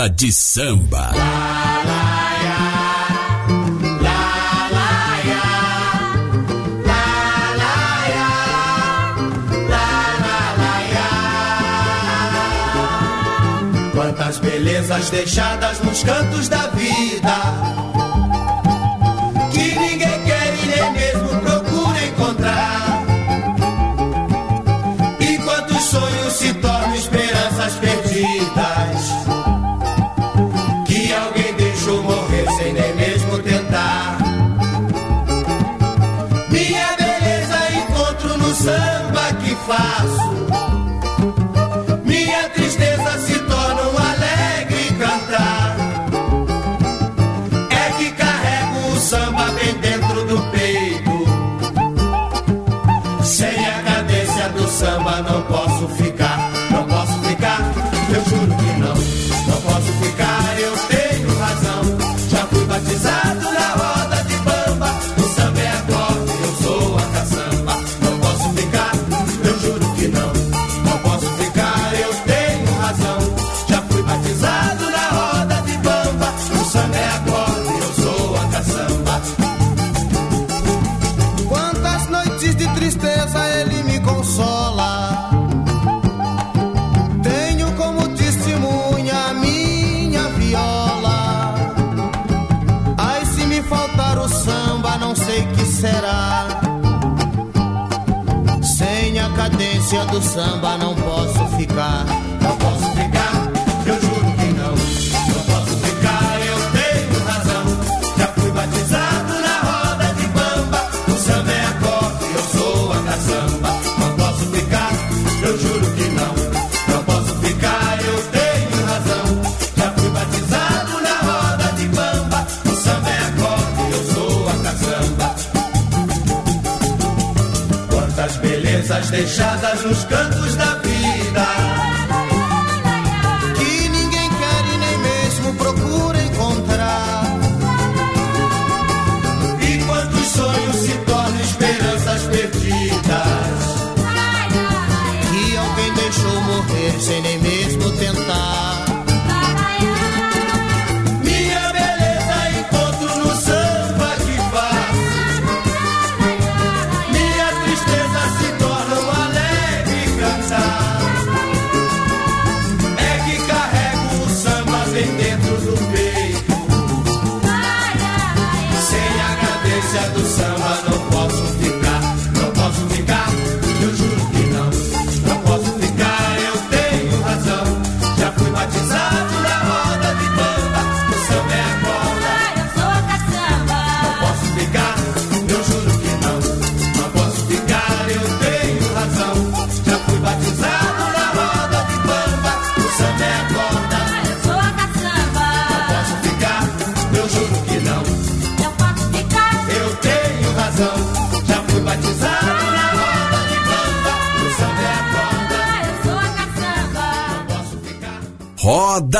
Roda 0.03 0.09
de 0.09 0.33
Samba. 0.33 1.13
Quantas 13.95 14.39
belezas 14.39 15.11
deixadas 15.11 15.81
nos 15.81 16.03
cantos 16.03 16.49
da 16.49 16.67
vida 16.69 17.62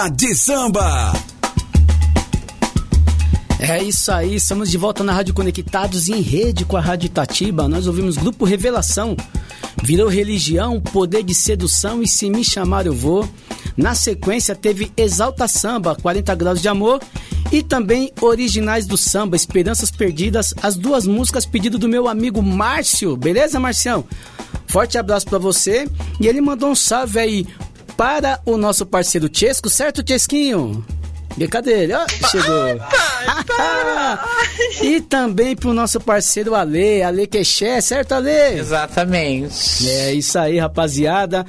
Roda 0.03 0.11
de 0.11 0.35
Samba. 0.35 1.13
É 3.61 3.83
isso 3.85 4.11
aí, 4.11 4.35
estamos 4.35 4.69
de 4.69 4.77
volta 4.77 5.05
na 5.05 5.13
Rádio 5.13 5.33
Conectados 5.33 6.09
em 6.09 6.21
rede 6.21 6.65
com 6.65 6.77
a 6.77 6.81
Rádio 6.81 7.07
Itatiba. 7.07 7.69
Nós 7.69 7.87
ouvimos 7.87 8.17
Grupo 8.17 8.45
Revelação, 8.45 9.17
Virou 9.81 10.09
Religião, 10.09 10.81
Poder 10.81 11.23
de 11.23 11.35
Sedução 11.35 12.03
e 12.03 12.09
Se 12.09 12.29
Me 12.29 12.43
Chamar 12.43 12.85
Eu 12.87 12.95
Vou. 12.95 13.29
Na 13.77 13.95
sequência 13.95 14.57
teve 14.57 14.91
Exalta 14.97 15.47
Samba, 15.47 15.95
40 15.95 16.35
Graus 16.35 16.61
de 16.61 16.67
Amor 16.67 17.01
e 17.53 17.63
também 17.63 18.13
Originais 18.21 18.87
do 18.87 18.97
Samba, 18.97 19.37
Esperanças 19.37 19.93
Perdidas, 19.93 20.53
as 20.63 20.75
duas 20.75 21.07
músicas 21.07 21.47
pedido 21.47 21.79
do 21.79 21.89
meu 21.89 22.09
amigo 22.09 22.43
Márcio. 22.43 23.17
Beleza, 23.17 23.61
Marcião? 23.61 24.05
Forte 24.67 24.97
abraço 24.97 25.27
pra 25.27 25.39
você. 25.39 25.87
E 26.19 26.27
ele 26.27 26.41
mandou 26.41 26.71
um 26.71 26.75
salve 26.75 27.19
aí 27.19 27.47
para 27.97 28.41
o 28.45 28.57
nosso 28.57 28.85
parceiro 28.87 29.29
Chesco, 29.33 29.69
certo, 29.69 30.03
Chesquinho? 30.07 30.85
E 31.39 31.49
cadê 31.49 31.85
ele? 31.85 31.95
Ó, 31.95 32.07
chegou. 32.31 32.81
e 34.83 35.01
também 35.01 35.57
pro 35.57 35.73
nosso 35.73 35.99
parceiro 36.01 36.55
Ale, 36.55 37.03
Ale 37.03 37.27
Quexé, 37.27 37.81
certo, 37.81 38.13
Ale? 38.13 38.59
Exatamente. 38.59 39.89
É 39.89 40.13
isso 40.13 40.39
aí, 40.39 40.59
rapaziada. 40.59 41.47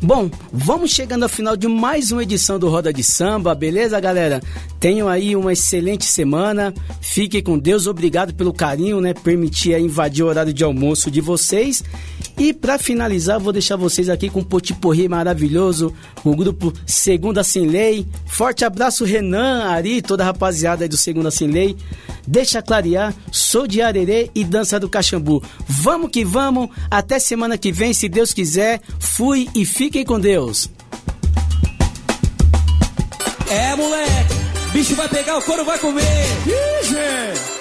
Bom, 0.00 0.30
vamos 0.52 0.92
chegando 0.92 1.24
ao 1.24 1.28
final 1.28 1.56
de 1.56 1.66
mais 1.66 2.12
uma 2.12 2.22
edição 2.22 2.56
do 2.56 2.68
Roda 2.68 2.92
de 2.92 3.02
Samba, 3.02 3.52
beleza, 3.52 3.98
galera? 3.98 4.40
Tenham 4.78 5.08
aí 5.08 5.34
uma 5.34 5.52
excelente 5.52 6.04
semana. 6.04 6.72
Fiquem 7.00 7.42
com 7.42 7.58
Deus. 7.58 7.88
Obrigado 7.88 8.32
pelo 8.32 8.52
carinho, 8.52 9.00
né? 9.00 9.12
Permitir 9.12 9.74
aí 9.74 9.82
invadir 9.82 10.24
o 10.24 10.28
horário 10.28 10.52
de 10.52 10.62
almoço 10.62 11.10
de 11.10 11.20
vocês. 11.20 11.82
E 12.38 12.52
para 12.52 12.78
finalizar, 12.78 13.40
vou 13.40 13.52
deixar 13.52 13.74
vocês 13.74 14.08
aqui 14.08 14.30
com 14.30 14.38
um 14.38 14.44
potiporri 14.44 15.08
maravilhoso, 15.08 15.92
o 16.22 16.36
grupo 16.36 16.72
Segunda 16.86 17.42
Sem 17.42 17.66
Lei. 17.66 18.06
Forte 18.26 18.64
abraço, 18.64 19.04
Renan, 19.04 19.64
Ari, 19.64 20.00
toda 20.00 20.22
a 20.22 20.26
rapaziada 20.26 20.84
aí 20.84 20.88
do 20.88 20.96
Segunda 20.96 21.32
Sem 21.32 21.48
Lei. 21.48 21.76
Deixa 22.24 22.62
clarear, 22.62 23.12
sou 23.32 23.66
de 23.66 23.82
Arerê 23.82 24.30
e 24.36 24.44
dança 24.44 24.78
do 24.78 24.88
Caxambu. 24.88 25.42
Vamos 25.66 26.10
que 26.10 26.24
vamos, 26.24 26.68
até 26.88 27.18
semana 27.18 27.58
que 27.58 27.72
vem, 27.72 27.92
se 27.92 28.08
Deus 28.08 28.32
quiser. 28.32 28.80
Fui 29.00 29.48
e 29.52 29.64
fiquem 29.64 30.04
com 30.04 30.20
Deus. 30.20 30.70
É, 33.50 33.74
moleque, 33.74 34.34
bicho 34.72 34.94
vai 34.94 35.08
pegar, 35.08 35.38
o 35.38 35.42
couro 35.42 35.64
vai 35.64 35.78
comer. 35.78 36.04
Ih, 36.46 36.86
gente. 36.86 37.57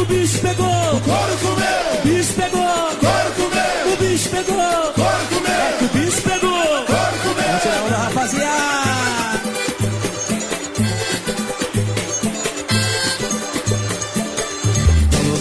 O 0.00 0.04
bicho 0.04 0.38
pegou, 0.40 0.66
o 0.66 1.00
couro 1.00 1.36
comeu. 1.42 2.02
bicho 2.04 2.32
pegou. 2.34 2.60
Couro 2.60 3.32
comeu. 3.36 3.92
O 3.92 3.96
bicho 3.96 4.28
pegou. 4.30 4.92
Couro 4.94 5.26
comeu. 5.32 5.52
É 5.52 5.76
que 5.78 5.84
o 5.84 5.88
bicho 5.88 6.22
pegou. 6.22 6.84
Couro 6.86 7.18
comeu. 7.22 7.46
Vamos 7.48 7.62
tirar 7.62 7.82
onda, 7.84 7.96
rapaziada. 7.96 8.58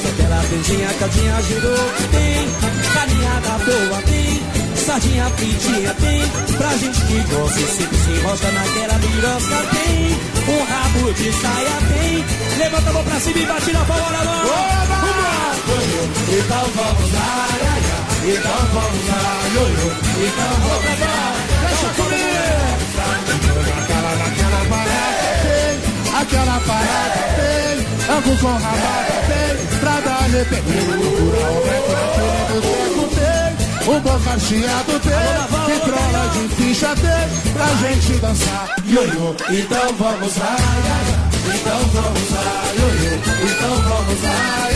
Que 0.01 0.07
aquela 0.07 0.43
tendinha, 0.43 0.93
caldinha 0.99 1.41
girou. 1.43 2.26
Sardinha 4.97 5.29
fritinha 5.37 5.93
tem, 5.93 6.27
pra 6.57 6.69
gente 6.77 6.99
que 7.01 7.21
gosta 7.29 7.59
e 7.59 7.67
sempre 7.67 7.97
se 7.99 8.09
enrosca 8.09 8.51
naquela 8.51 8.93
birosca 8.97 9.55
tem, 9.69 10.17
um 10.55 10.63
rabo 10.63 11.13
de 11.13 11.31
saia 11.33 11.77
tem, 11.87 12.25
levanta 12.57 12.89
a 12.89 12.93
mão 12.93 13.03
pra 13.03 13.19
cima 13.19 13.37
e 13.37 13.45
bate 13.45 13.73
na 13.73 13.85
palma 13.85 14.09
mão. 14.09 14.41
Vamos! 14.47 14.97
Então 16.33 16.65
vamos 16.73 17.13
lá, 17.13 17.47
então 18.25 18.57
vamos 18.73 19.07
lá, 19.07 19.23
ioiô, 19.53 19.89
então 20.17 20.53
vamos 20.65 20.99
lá, 20.99 21.35
deixa 21.67 21.89
comigo. 21.93 22.57
Naquela, 23.69 24.11
naquela 24.15 24.61
parada 24.65 25.29
tem, 25.43 25.77
aquela 26.21 26.57
parada 26.61 27.21
tem, 27.37 27.85
amo 28.15 28.33
com 28.39 28.47
rabada 28.47 29.15
tem, 29.27 29.53
pra 29.79 29.95
dar 29.99 30.23
arrependimento. 30.23 30.97
Loucura, 30.97 31.51
o 31.51 31.61
beco 31.67 31.91
naquele 31.91 32.95
boteco 32.95 33.36
tem, 33.87 33.95
um 33.95 33.99
bom 34.01 34.19
cacheado 34.19 34.99
tem, 34.99 35.65
que 35.65 35.79
trola 35.85 36.29
de 36.33 36.55
ficha 36.55 36.95
tem, 36.95 37.53
pra 37.53 37.67
gente 37.87 38.19
dançar. 38.19 38.75
Ioiô, 38.85 39.35
então 39.49 39.93
vamos 39.97 40.37
lá, 40.37 40.55
então 41.55 41.79
vamos 41.93 42.31
lá, 42.31 42.63
ioiô, 42.75 43.15
então 43.43 43.75
vamos 43.89 44.23
lá, 44.23 44.67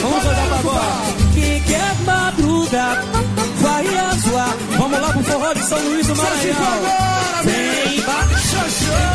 Vamos 0.00 0.22
jogar 0.24 0.46
pra 0.46 0.58
agora. 0.58 1.32
Quem 1.34 1.62
quer 1.62 1.94
madruga, 2.04 3.04
vai 3.60 3.84
zoar. 4.20 4.56
Vamos 4.78 5.00
lá 5.00 5.12
pro 5.12 5.22
forró 5.22 5.52
de 5.52 5.64
São 5.64 5.78
Luís 5.78 6.06
do 6.06 6.16
Maranhão. 6.16 6.82
Vem, 7.44 8.00
Não 8.00 9.11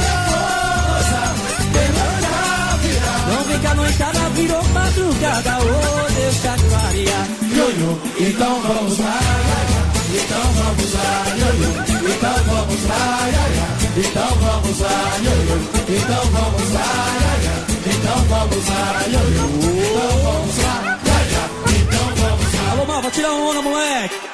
vem 3.48 3.60
que 3.60 3.68
a 3.68 3.74
noitada 3.76 4.30
virou 4.32 4.64
madrugada, 4.70 5.58
ô 5.60 6.12
deixa 6.14 6.56
clarear. 6.70 7.28
Ioiô, 7.56 7.98
então 8.20 8.62
vamos 8.62 9.00
lá, 9.00 9.20
então 10.14 10.46
vamos 10.54 10.94
lá, 10.94 11.26
ioiô, 11.38 11.70
então 12.12 12.38
vamos 12.46 12.84
lá, 12.86 13.30
então 13.98 14.32
vamos 14.40 14.80
lá, 14.80 14.98
ioiô, 15.24 15.58
então 15.88 16.24
vamos 16.32 16.70
lá, 16.74 16.90
então 17.88 18.20
vamos 18.30 18.68
lá, 18.68 18.82
ioiô, 19.08 19.46
então 19.86 20.18
vamos 20.24 20.58
lá, 20.58 21.00
então 21.70 22.08
vamos 22.16 22.54
lá. 22.54 22.72
Alô, 22.72 22.86
Malva, 22.86 23.10
tira 23.12 23.32
onda, 23.32 23.62
moleque. 23.62 24.27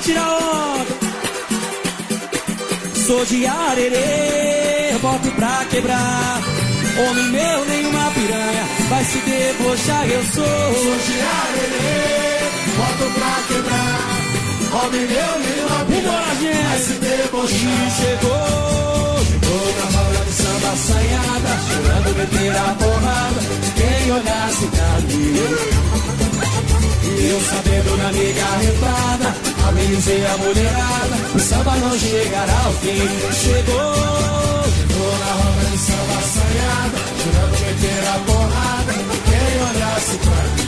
Vamos 0.00 0.06
tirar 0.06 0.38
onda. 0.38 0.86
Sou 3.06 3.24
de 3.24 3.46
arerê, 3.46 4.98
boto 5.00 5.30
pra 5.32 5.64
quebrar. 5.70 6.40
Homem 6.98 7.28
meu, 7.30 7.64
nenhuma 7.66 8.10
piranha 8.12 8.64
vai 8.88 9.04
se 9.04 9.18
debochar, 9.18 10.06
eu 10.08 10.24
sou. 10.24 10.44
Sou 10.44 10.96
de 11.06 11.20
arerê, 11.20 12.40
boto 12.76 13.12
pra 13.14 13.42
quebrar. 13.48 14.00
Homem 14.72 15.06
meu, 15.06 15.38
nenhuma 15.38 15.80
gente. 16.40 16.68
vai 16.68 16.78
se 16.78 16.92
debochar. 16.94 17.58
E 17.58 17.90
chegou, 18.00 19.18
chegou 19.26 19.66
na 19.76 19.86
roda 19.98 20.24
de 20.24 20.32
samba 20.32 20.70
assanhada, 20.72 21.52
chorando 21.68 22.10
meter 22.16 22.56
a 22.56 22.74
porrada, 22.74 23.40
quem 23.76 24.12
olhasse 24.12 24.66
dali. 24.66 25.80
E 25.86 25.89
eu 27.22 27.40
sabendo 27.40 27.96
na 27.96 28.12
minha 28.12 28.44
arretada, 28.44 29.34
amenizei 29.68 30.24
a 30.24 30.36
mulherada, 30.38 31.16
o 31.34 31.38
samba 31.38 31.76
não 31.76 31.98
chegará 31.98 32.58
ao 32.64 32.72
fim. 32.74 33.08
Chegou, 33.32 34.64
chegou 34.72 35.18
na 35.18 35.32
roda 35.32 35.64
de 35.70 35.78
samba 35.78 36.18
assanhada, 36.18 36.98
chorando 37.22 37.56
meter 37.60 38.02
a 38.08 38.18
porrada, 38.26 38.92
quem 39.26 39.50
olhasse 39.68 40.16
pra 40.18 40.40
mim. 40.54 40.60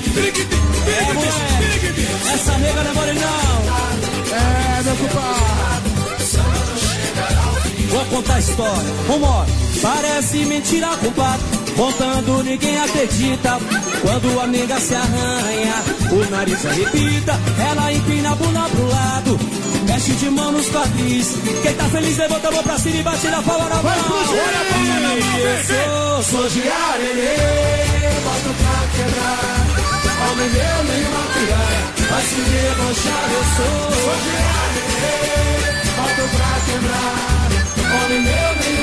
É, 0.84 2.34
essa 2.34 2.58
nega 2.58 2.82
não 2.84 2.94
mole 2.94 3.12
não. 3.14 3.52
É, 4.36 4.82
meu 4.82 4.96
culpado. 4.96 5.92
Vou 7.90 8.04
contar 8.06 8.34
a 8.34 8.38
história, 8.40 8.92
vambora. 9.06 9.46
Parece 9.82 10.44
mentira, 10.46 10.96
compadre. 10.96 11.51
Contando, 11.76 12.42
ninguém 12.44 12.78
acredita. 12.78 13.58
Quando 14.02 14.40
a 14.40 14.46
nega 14.46 14.78
se 14.80 14.94
arranha, 14.94 15.74
o 16.10 16.30
nariz 16.30 16.66
arrepita. 16.66 17.38
Ela 17.70 17.92
empina 17.92 18.32
a 18.32 18.34
bunda 18.34 18.60
pro 18.70 18.88
lado, 18.88 19.38
mexe 19.86 20.12
de 20.12 20.30
mão 20.30 20.52
nos 20.52 20.68
quadris. 20.68 21.34
Quem 21.62 21.74
tá 21.74 21.84
feliz, 21.84 22.16
levanta 22.18 22.48
a 22.48 22.52
mão 22.52 22.62
pra 22.62 22.78
cima 22.78 22.96
e 22.96 23.02
bate 23.02 23.28
na 23.28 23.42
palma 23.42 23.68
na 23.68 23.82
mão. 23.82 23.92
Olha 23.92 24.60
a 24.60 24.64
palma 24.72 25.00
na 25.00 25.08
mão, 25.08 25.16
Eu 25.16 26.22
sou, 26.22 26.40
sou 26.40 26.48
de 26.50 26.60
arerê, 26.68 27.36
boto 28.24 28.54
pra 28.58 28.78
quebrar. 28.96 29.66
Homem 30.30 30.50
meu, 30.50 30.84
nenhuma 30.84 31.24
piranha, 31.34 31.82
vai 32.10 32.22
se 32.22 32.40
debochar. 32.40 33.24
Eu 33.32 33.44
sou, 33.56 33.80
sou 34.02 34.16
de 34.22 34.34
arerê, 34.60 35.16
boto 35.96 36.24
pra 36.36 36.52
quebrar. 36.66 37.32
Homem 38.04 38.20
meu, 38.22 38.50
nenhuma 38.60 38.81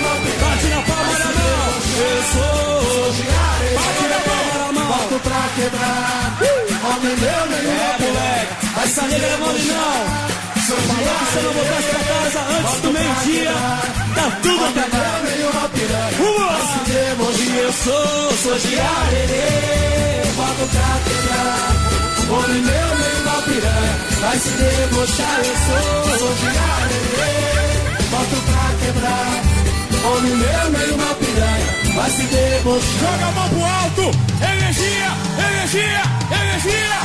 Eu 0.80 2.24
sou, 2.32 3.10
arerê, 3.10 3.76
bate 3.76 4.06
na 4.08 4.20
palma 4.28 4.56
na 4.58 4.72
mão. 4.72 5.20
pra 5.20 5.44
quebrar. 5.56 6.20
Homem 6.82 7.16
meu, 7.18 7.42
nenhuma 7.48 7.84
É, 7.84 7.98
moleque, 8.00 8.54
essa 8.84 9.02
não 9.02 9.18
é 9.18 9.38
mole 9.38 9.64
não. 9.64 10.40
Se 10.60 10.72
eu 10.72 11.44
não 11.44 11.54
voltasse 11.54 11.88
pra 11.90 12.00
casa 12.00 12.40
antes 12.58 12.82
do 12.82 12.92
meio-dia, 12.92 13.52
tá 14.16 14.40
tudo 14.42 14.66
acabado. 14.66 15.24
nenhuma 15.26 15.70
piranha, 15.70 16.12
Vamos! 16.18 17.40
E 17.40 17.58
eu 17.58 17.74
sou, 17.74 18.38
sou 18.38 18.58
de 18.60 18.80
arerê, 18.80 20.22
boto 20.36 20.66
pra 20.72 20.90
quebrar. 21.06 21.72
Homem 22.30 22.62
meu, 22.62 22.90
nenhuma 22.98 23.42
piranha, 23.44 23.96
vai 24.22 24.38
se 24.38 24.50
debochar. 24.50 25.40
Eu 25.40 25.56
sou, 25.66 26.20
sou 26.20 26.34
de 26.36 26.58
arerê, 26.58 27.30
boto 28.12 28.38
pra 28.46 28.86
quebrar. 28.86 29.49
Homem 30.04 30.36
meu, 30.36 30.72
nenhuma 30.72 31.14
piranha, 31.16 31.94
vai 31.94 32.10
se 32.10 32.24
debochar. 32.24 33.00
Joga 33.00 33.26
a 33.26 33.32
mão 33.32 33.50
pro 33.50 33.64
alto! 33.66 34.18
Energia! 34.42 35.12
Energia! 35.38 36.04
Energia! 36.32 37.00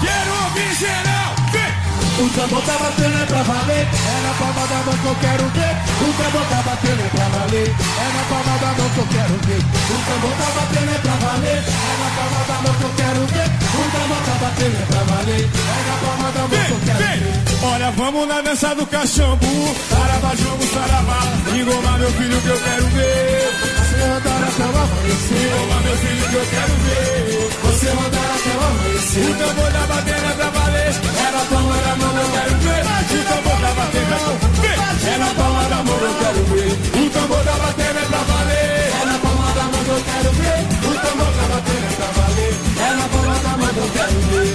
Quero 0.00 0.32
ouvir 0.44 0.74
geral! 0.74 1.34
Vem! 1.52 2.24
O 2.24 2.30
tambor 2.30 2.62
tá 2.62 2.72
batendo 2.78 3.22
é 3.22 3.26
pra 3.26 3.42
valer, 3.42 3.86
na 4.22 4.34
palma 4.38 4.66
da 4.68 4.76
mão 4.86 4.96
que 4.96 5.06
eu 5.06 5.16
quero 5.16 5.48
ver. 5.50 5.93
O 6.00 6.12
tambor 6.22 6.44
tá 6.50 6.62
batendo 6.62 7.00
é 7.00 7.08
pra 7.08 7.24
valer, 7.28 7.68
é 7.68 8.06
na 8.14 8.22
palma 8.28 8.58
da 8.58 8.66
mão 8.78 8.88
que 8.90 8.98
eu 8.98 9.06
quero 9.14 9.34
ver. 9.46 9.60
O 9.60 9.96
tambor 10.04 10.32
tá 10.40 10.48
batendo 10.56 10.90
é 10.94 10.98
pra 10.98 11.14
valer, 11.26 11.58
é 11.58 11.94
na 12.00 12.08
palma 12.16 12.40
da 12.48 12.54
mão 12.62 12.74
que 12.74 12.84
eu 12.84 12.92
quero 12.96 13.20
ver. 13.26 13.48
O 13.74 13.82
tambor 13.94 14.20
tá 14.26 14.34
batendo 14.44 14.76
é 14.76 14.86
pra 14.86 15.02
valer, 15.14 15.44
é 15.44 15.80
na 15.88 15.96
palma 16.06 16.32
da 16.32 16.40
mão 16.40 16.48
que 16.48 16.72
eu 16.72 16.80
quero 16.84 16.98
Vem! 16.98 17.18
ver. 17.20 17.44
Olha, 17.64 17.90
vamos 17.92 18.28
na 18.28 18.40
dança 18.42 18.74
do 18.74 18.86
cachambu. 18.86 19.74
Saravá, 19.88 20.34
jogo, 20.36 20.64
saravá. 20.74 21.18
Engomar 21.56 21.98
meu 21.98 22.10
filho 22.12 22.40
que 22.40 22.48
eu 22.48 22.60
quero 22.60 22.86
ver. 22.88 23.54
Até 24.54 24.62
o 24.62 24.68
amanhecer, 24.68 25.50
Engomar 25.50 25.82
meu 25.82 25.96
filho 25.96 26.28
que 26.28 26.34
eu 26.36 26.46
quero 26.46 26.74
ver. 26.84 27.50
você 27.64 27.88
andar 27.88 28.30
até 28.38 28.52
o 28.54 28.62
amanhecer. 28.62 29.24
O 29.24 29.34
tambor 29.34 29.72
batendo 29.88 30.26
é 30.26 30.34
pra 30.34 30.50
valer. 30.50 30.94
É 30.94 31.30
na 31.34 31.44
palma 31.50 31.74
da 31.74 31.96
mão 31.96 32.16
eu 32.16 32.28
quero 32.30 32.54
ver. 32.62 32.82
O 32.94 33.24
tambor 33.24 33.58
batendo 33.74 34.14
é 34.14 34.18
pra 34.22 34.54
Vem! 34.62 35.12
É 35.12 35.18
na 35.18 35.26
palma 35.34 35.64
da 35.64 35.82
mão 35.82 35.98
eu 35.98 36.14
quero 36.14 36.42
ver. 36.54 36.70
O 36.94 37.10
tambor 37.10 37.44
batendo 37.44 37.98
é 37.98 38.06
pra 38.06 38.18
valer. 38.30 38.94
É 38.94 39.04
na 39.04 39.18
palma 39.18 39.48
da 39.54 39.64
mão 39.64 39.84
eu 39.88 40.00
quero 40.06 40.30
ver. 40.38 40.60
O 40.86 40.94
tambor 41.02 41.32
batendo 41.50 41.84
é 41.84 41.96
pra 41.98 42.08
valer. 42.14 42.54
É 42.78 42.94
na 42.94 43.08
palma 43.08 43.34
da 43.42 43.52
mão 43.58 43.74
eu 43.74 43.90
quero 43.90 44.18
ver. 44.30 44.54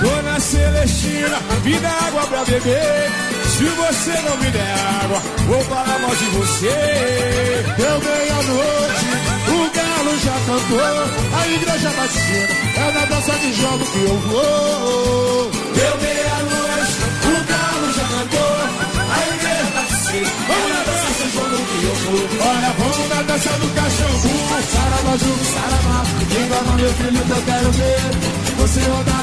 Dona 0.00 0.40
Celestina, 0.40 1.38
dá 1.82 2.06
água 2.06 2.26
pra 2.26 2.44
beber. 2.46 3.33
Se 3.64 3.70
você 3.70 4.20
não 4.28 4.36
me 4.36 4.50
der 4.50 4.74
água, 5.02 5.22
vou 5.46 5.64
falar 5.64 5.98
mal 5.98 6.14
de 6.14 6.24
você. 6.36 7.64
Deu 7.78 7.98
meia-noite, 7.98 9.06
o 9.48 9.70
galo 9.72 10.18
já 10.22 10.36
cantou, 10.44 11.38
a 11.38 11.48
igreja 11.48 11.90
batina, 11.96 12.48
é 12.76 12.92
na 12.92 13.04
dança 13.06 13.32
de 13.38 13.52
jogo 13.54 13.86
que 13.86 14.04
eu 14.04 14.18
vou. 14.28 15.50
Deu 15.50 15.96
meia-noite, 16.02 16.92
o 17.24 17.36
galo 17.48 17.88
já 17.96 18.04
cantou, 18.04 18.54
a 19.00 19.18
igreja 19.32 19.66
batina, 19.74 20.28
é 20.28 20.60
na 20.68 20.80
dança 20.84 21.08
de 21.16 21.26
jogo 21.32 21.56
que 21.56 21.78
eu 21.84 21.94
vou. 22.04 22.24
Olha, 22.46 22.70
vamos 22.78 23.08
na 23.08 23.22
dança 23.22 23.48
do 23.48 23.68
cachorro. 23.74 24.28
Saravaju, 24.74 25.34
saravá, 25.54 25.98
engana 26.20 26.72
meu 26.76 26.92
filho 26.92 27.24
que 27.24 27.30
eu 27.30 27.42
quero 27.46 27.70
ver. 27.72 28.34
Você 28.58 28.80
rodar 28.90 29.13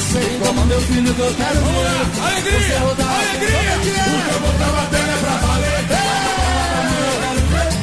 até 0.00 0.16
o 0.16 0.20
amanhecer, 0.20 0.32
engana 0.34 0.64
meu 0.66 0.80
filho 0.80 1.14
que 1.14 1.20
eu 1.20 1.34
quero 1.34 1.60
ver. 1.60 2.24
Alegria, 2.24 2.60
Você 2.60 2.78
rodar 2.78 3.08
alegria. 3.20 3.60
O 4.00 4.18
tambor 4.32 4.54
tá 4.58 4.68
batendo 4.72 5.10
é 5.10 5.18
pra 5.20 5.34
valer. 5.36 5.80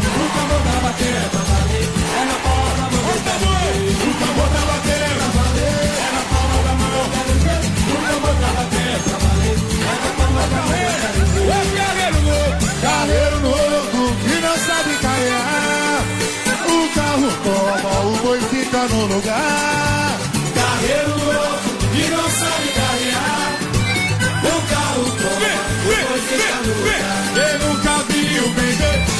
O 0.08 0.26
tambor 0.34 0.62
tá 0.66 0.76
batendo 0.82 1.18
é 1.18 1.30
pra 1.30 1.42
valer. 1.48 1.86
É 2.18 2.26
na 2.26 2.38
palma 2.44 2.72
da 2.78 2.86
mão. 2.88 3.62
O 3.78 4.14
tambor 4.18 4.50
tá 4.50 4.62
batendo 4.68 5.04
é 5.04 5.14
pra 5.18 5.28
valer. 5.38 5.78
É 5.98 6.10
na 6.16 6.22
palma 6.32 6.58
da 6.66 6.74
mão. 6.82 7.06
O 7.08 8.02
tambor 8.08 8.36
tá 8.42 8.50
batendo 8.58 8.90
é 8.90 9.06
pra 9.06 9.18
valer. 9.18 9.58
É 9.58 9.96
na 10.02 10.10
palma 10.18 10.44
da 10.48 10.62
mão. 10.68 10.78
Ô, 11.48 11.60
Guerreiro 11.76 12.20
Louco! 12.28 12.66
Carreiro 12.82 13.38
novo 13.42 14.02
que 14.24 14.36
não 14.42 14.56
sabe 14.58 14.92
carrear. 15.02 16.02
O 16.68 16.80
carro 16.96 17.30
toma, 17.44 17.94
o 18.06 18.18
boi 18.24 18.40
fica 18.50 18.82
no 18.88 19.06
lugar. 19.06 19.87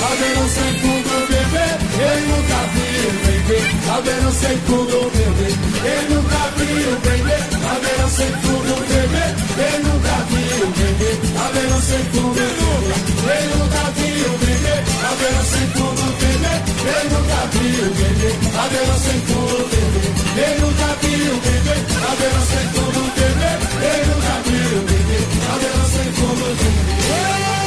Alguém 0.08 0.50
sem 0.50 0.72
fundo 0.80 1.16
bebê. 1.28 1.68
Quem 1.98 2.18
nunca 2.28 2.60
viu 2.74 3.10
bebê, 3.26 3.60
alguém 3.92 4.32
sem 4.32 4.58
fundo 4.68 5.00
bebê. 5.16 5.50
Quem 5.84 6.02
nunca 6.10 6.42
viu 6.58 6.92
bebê, 7.04 7.38
alguém 7.72 8.02
sem 8.16 8.32
fundo 8.44 8.76
bebê. 8.88 9.26
Quem 9.58 9.76
nunca 9.84 10.16
viu 10.30 10.68
bebê, 10.78 11.12
alguém 11.44 11.82
sem 11.82 12.04
fundo 12.12 12.38
bebê. 12.38 12.96
Quem 13.28 13.44
nunca 13.52 13.84
viu 13.98 14.32
bebê, 14.44 14.76
alguém 15.08 15.40
sem 15.52 15.68
fundo 15.76 16.06
bebê. 16.20 16.54
Quem 16.88 17.04
nunca 17.12 17.40
viu 17.52 17.86
bebê, 17.98 18.30
alguém 18.62 18.90
sem 19.04 19.20
fundo 19.28 19.60
bebê. 19.72 20.04
Quem 20.38 20.54
nunca 20.62 20.90
viu 21.02 21.36
bebê, 21.46 21.76
alguém 22.08 22.38
sem 22.48 22.66
fundo 22.74 23.02
bebê. 23.18 23.52
Quem 23.82 24.00
nunca 24.08 24.36
viu 24.48 24.78
bebê, 24.88 25.20
alguém 25.52 25.78
sem 25.92 26.08
fundo 26.14 26.48
bebê. 26.60 27.67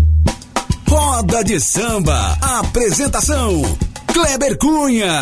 Roda 0.91 1.41
de 1.41 1.57
Samba. 1.57 2.37
Apresentação: 2.41 3.61
Kleber 4.07 4.57
Cunha. 4.57 5.21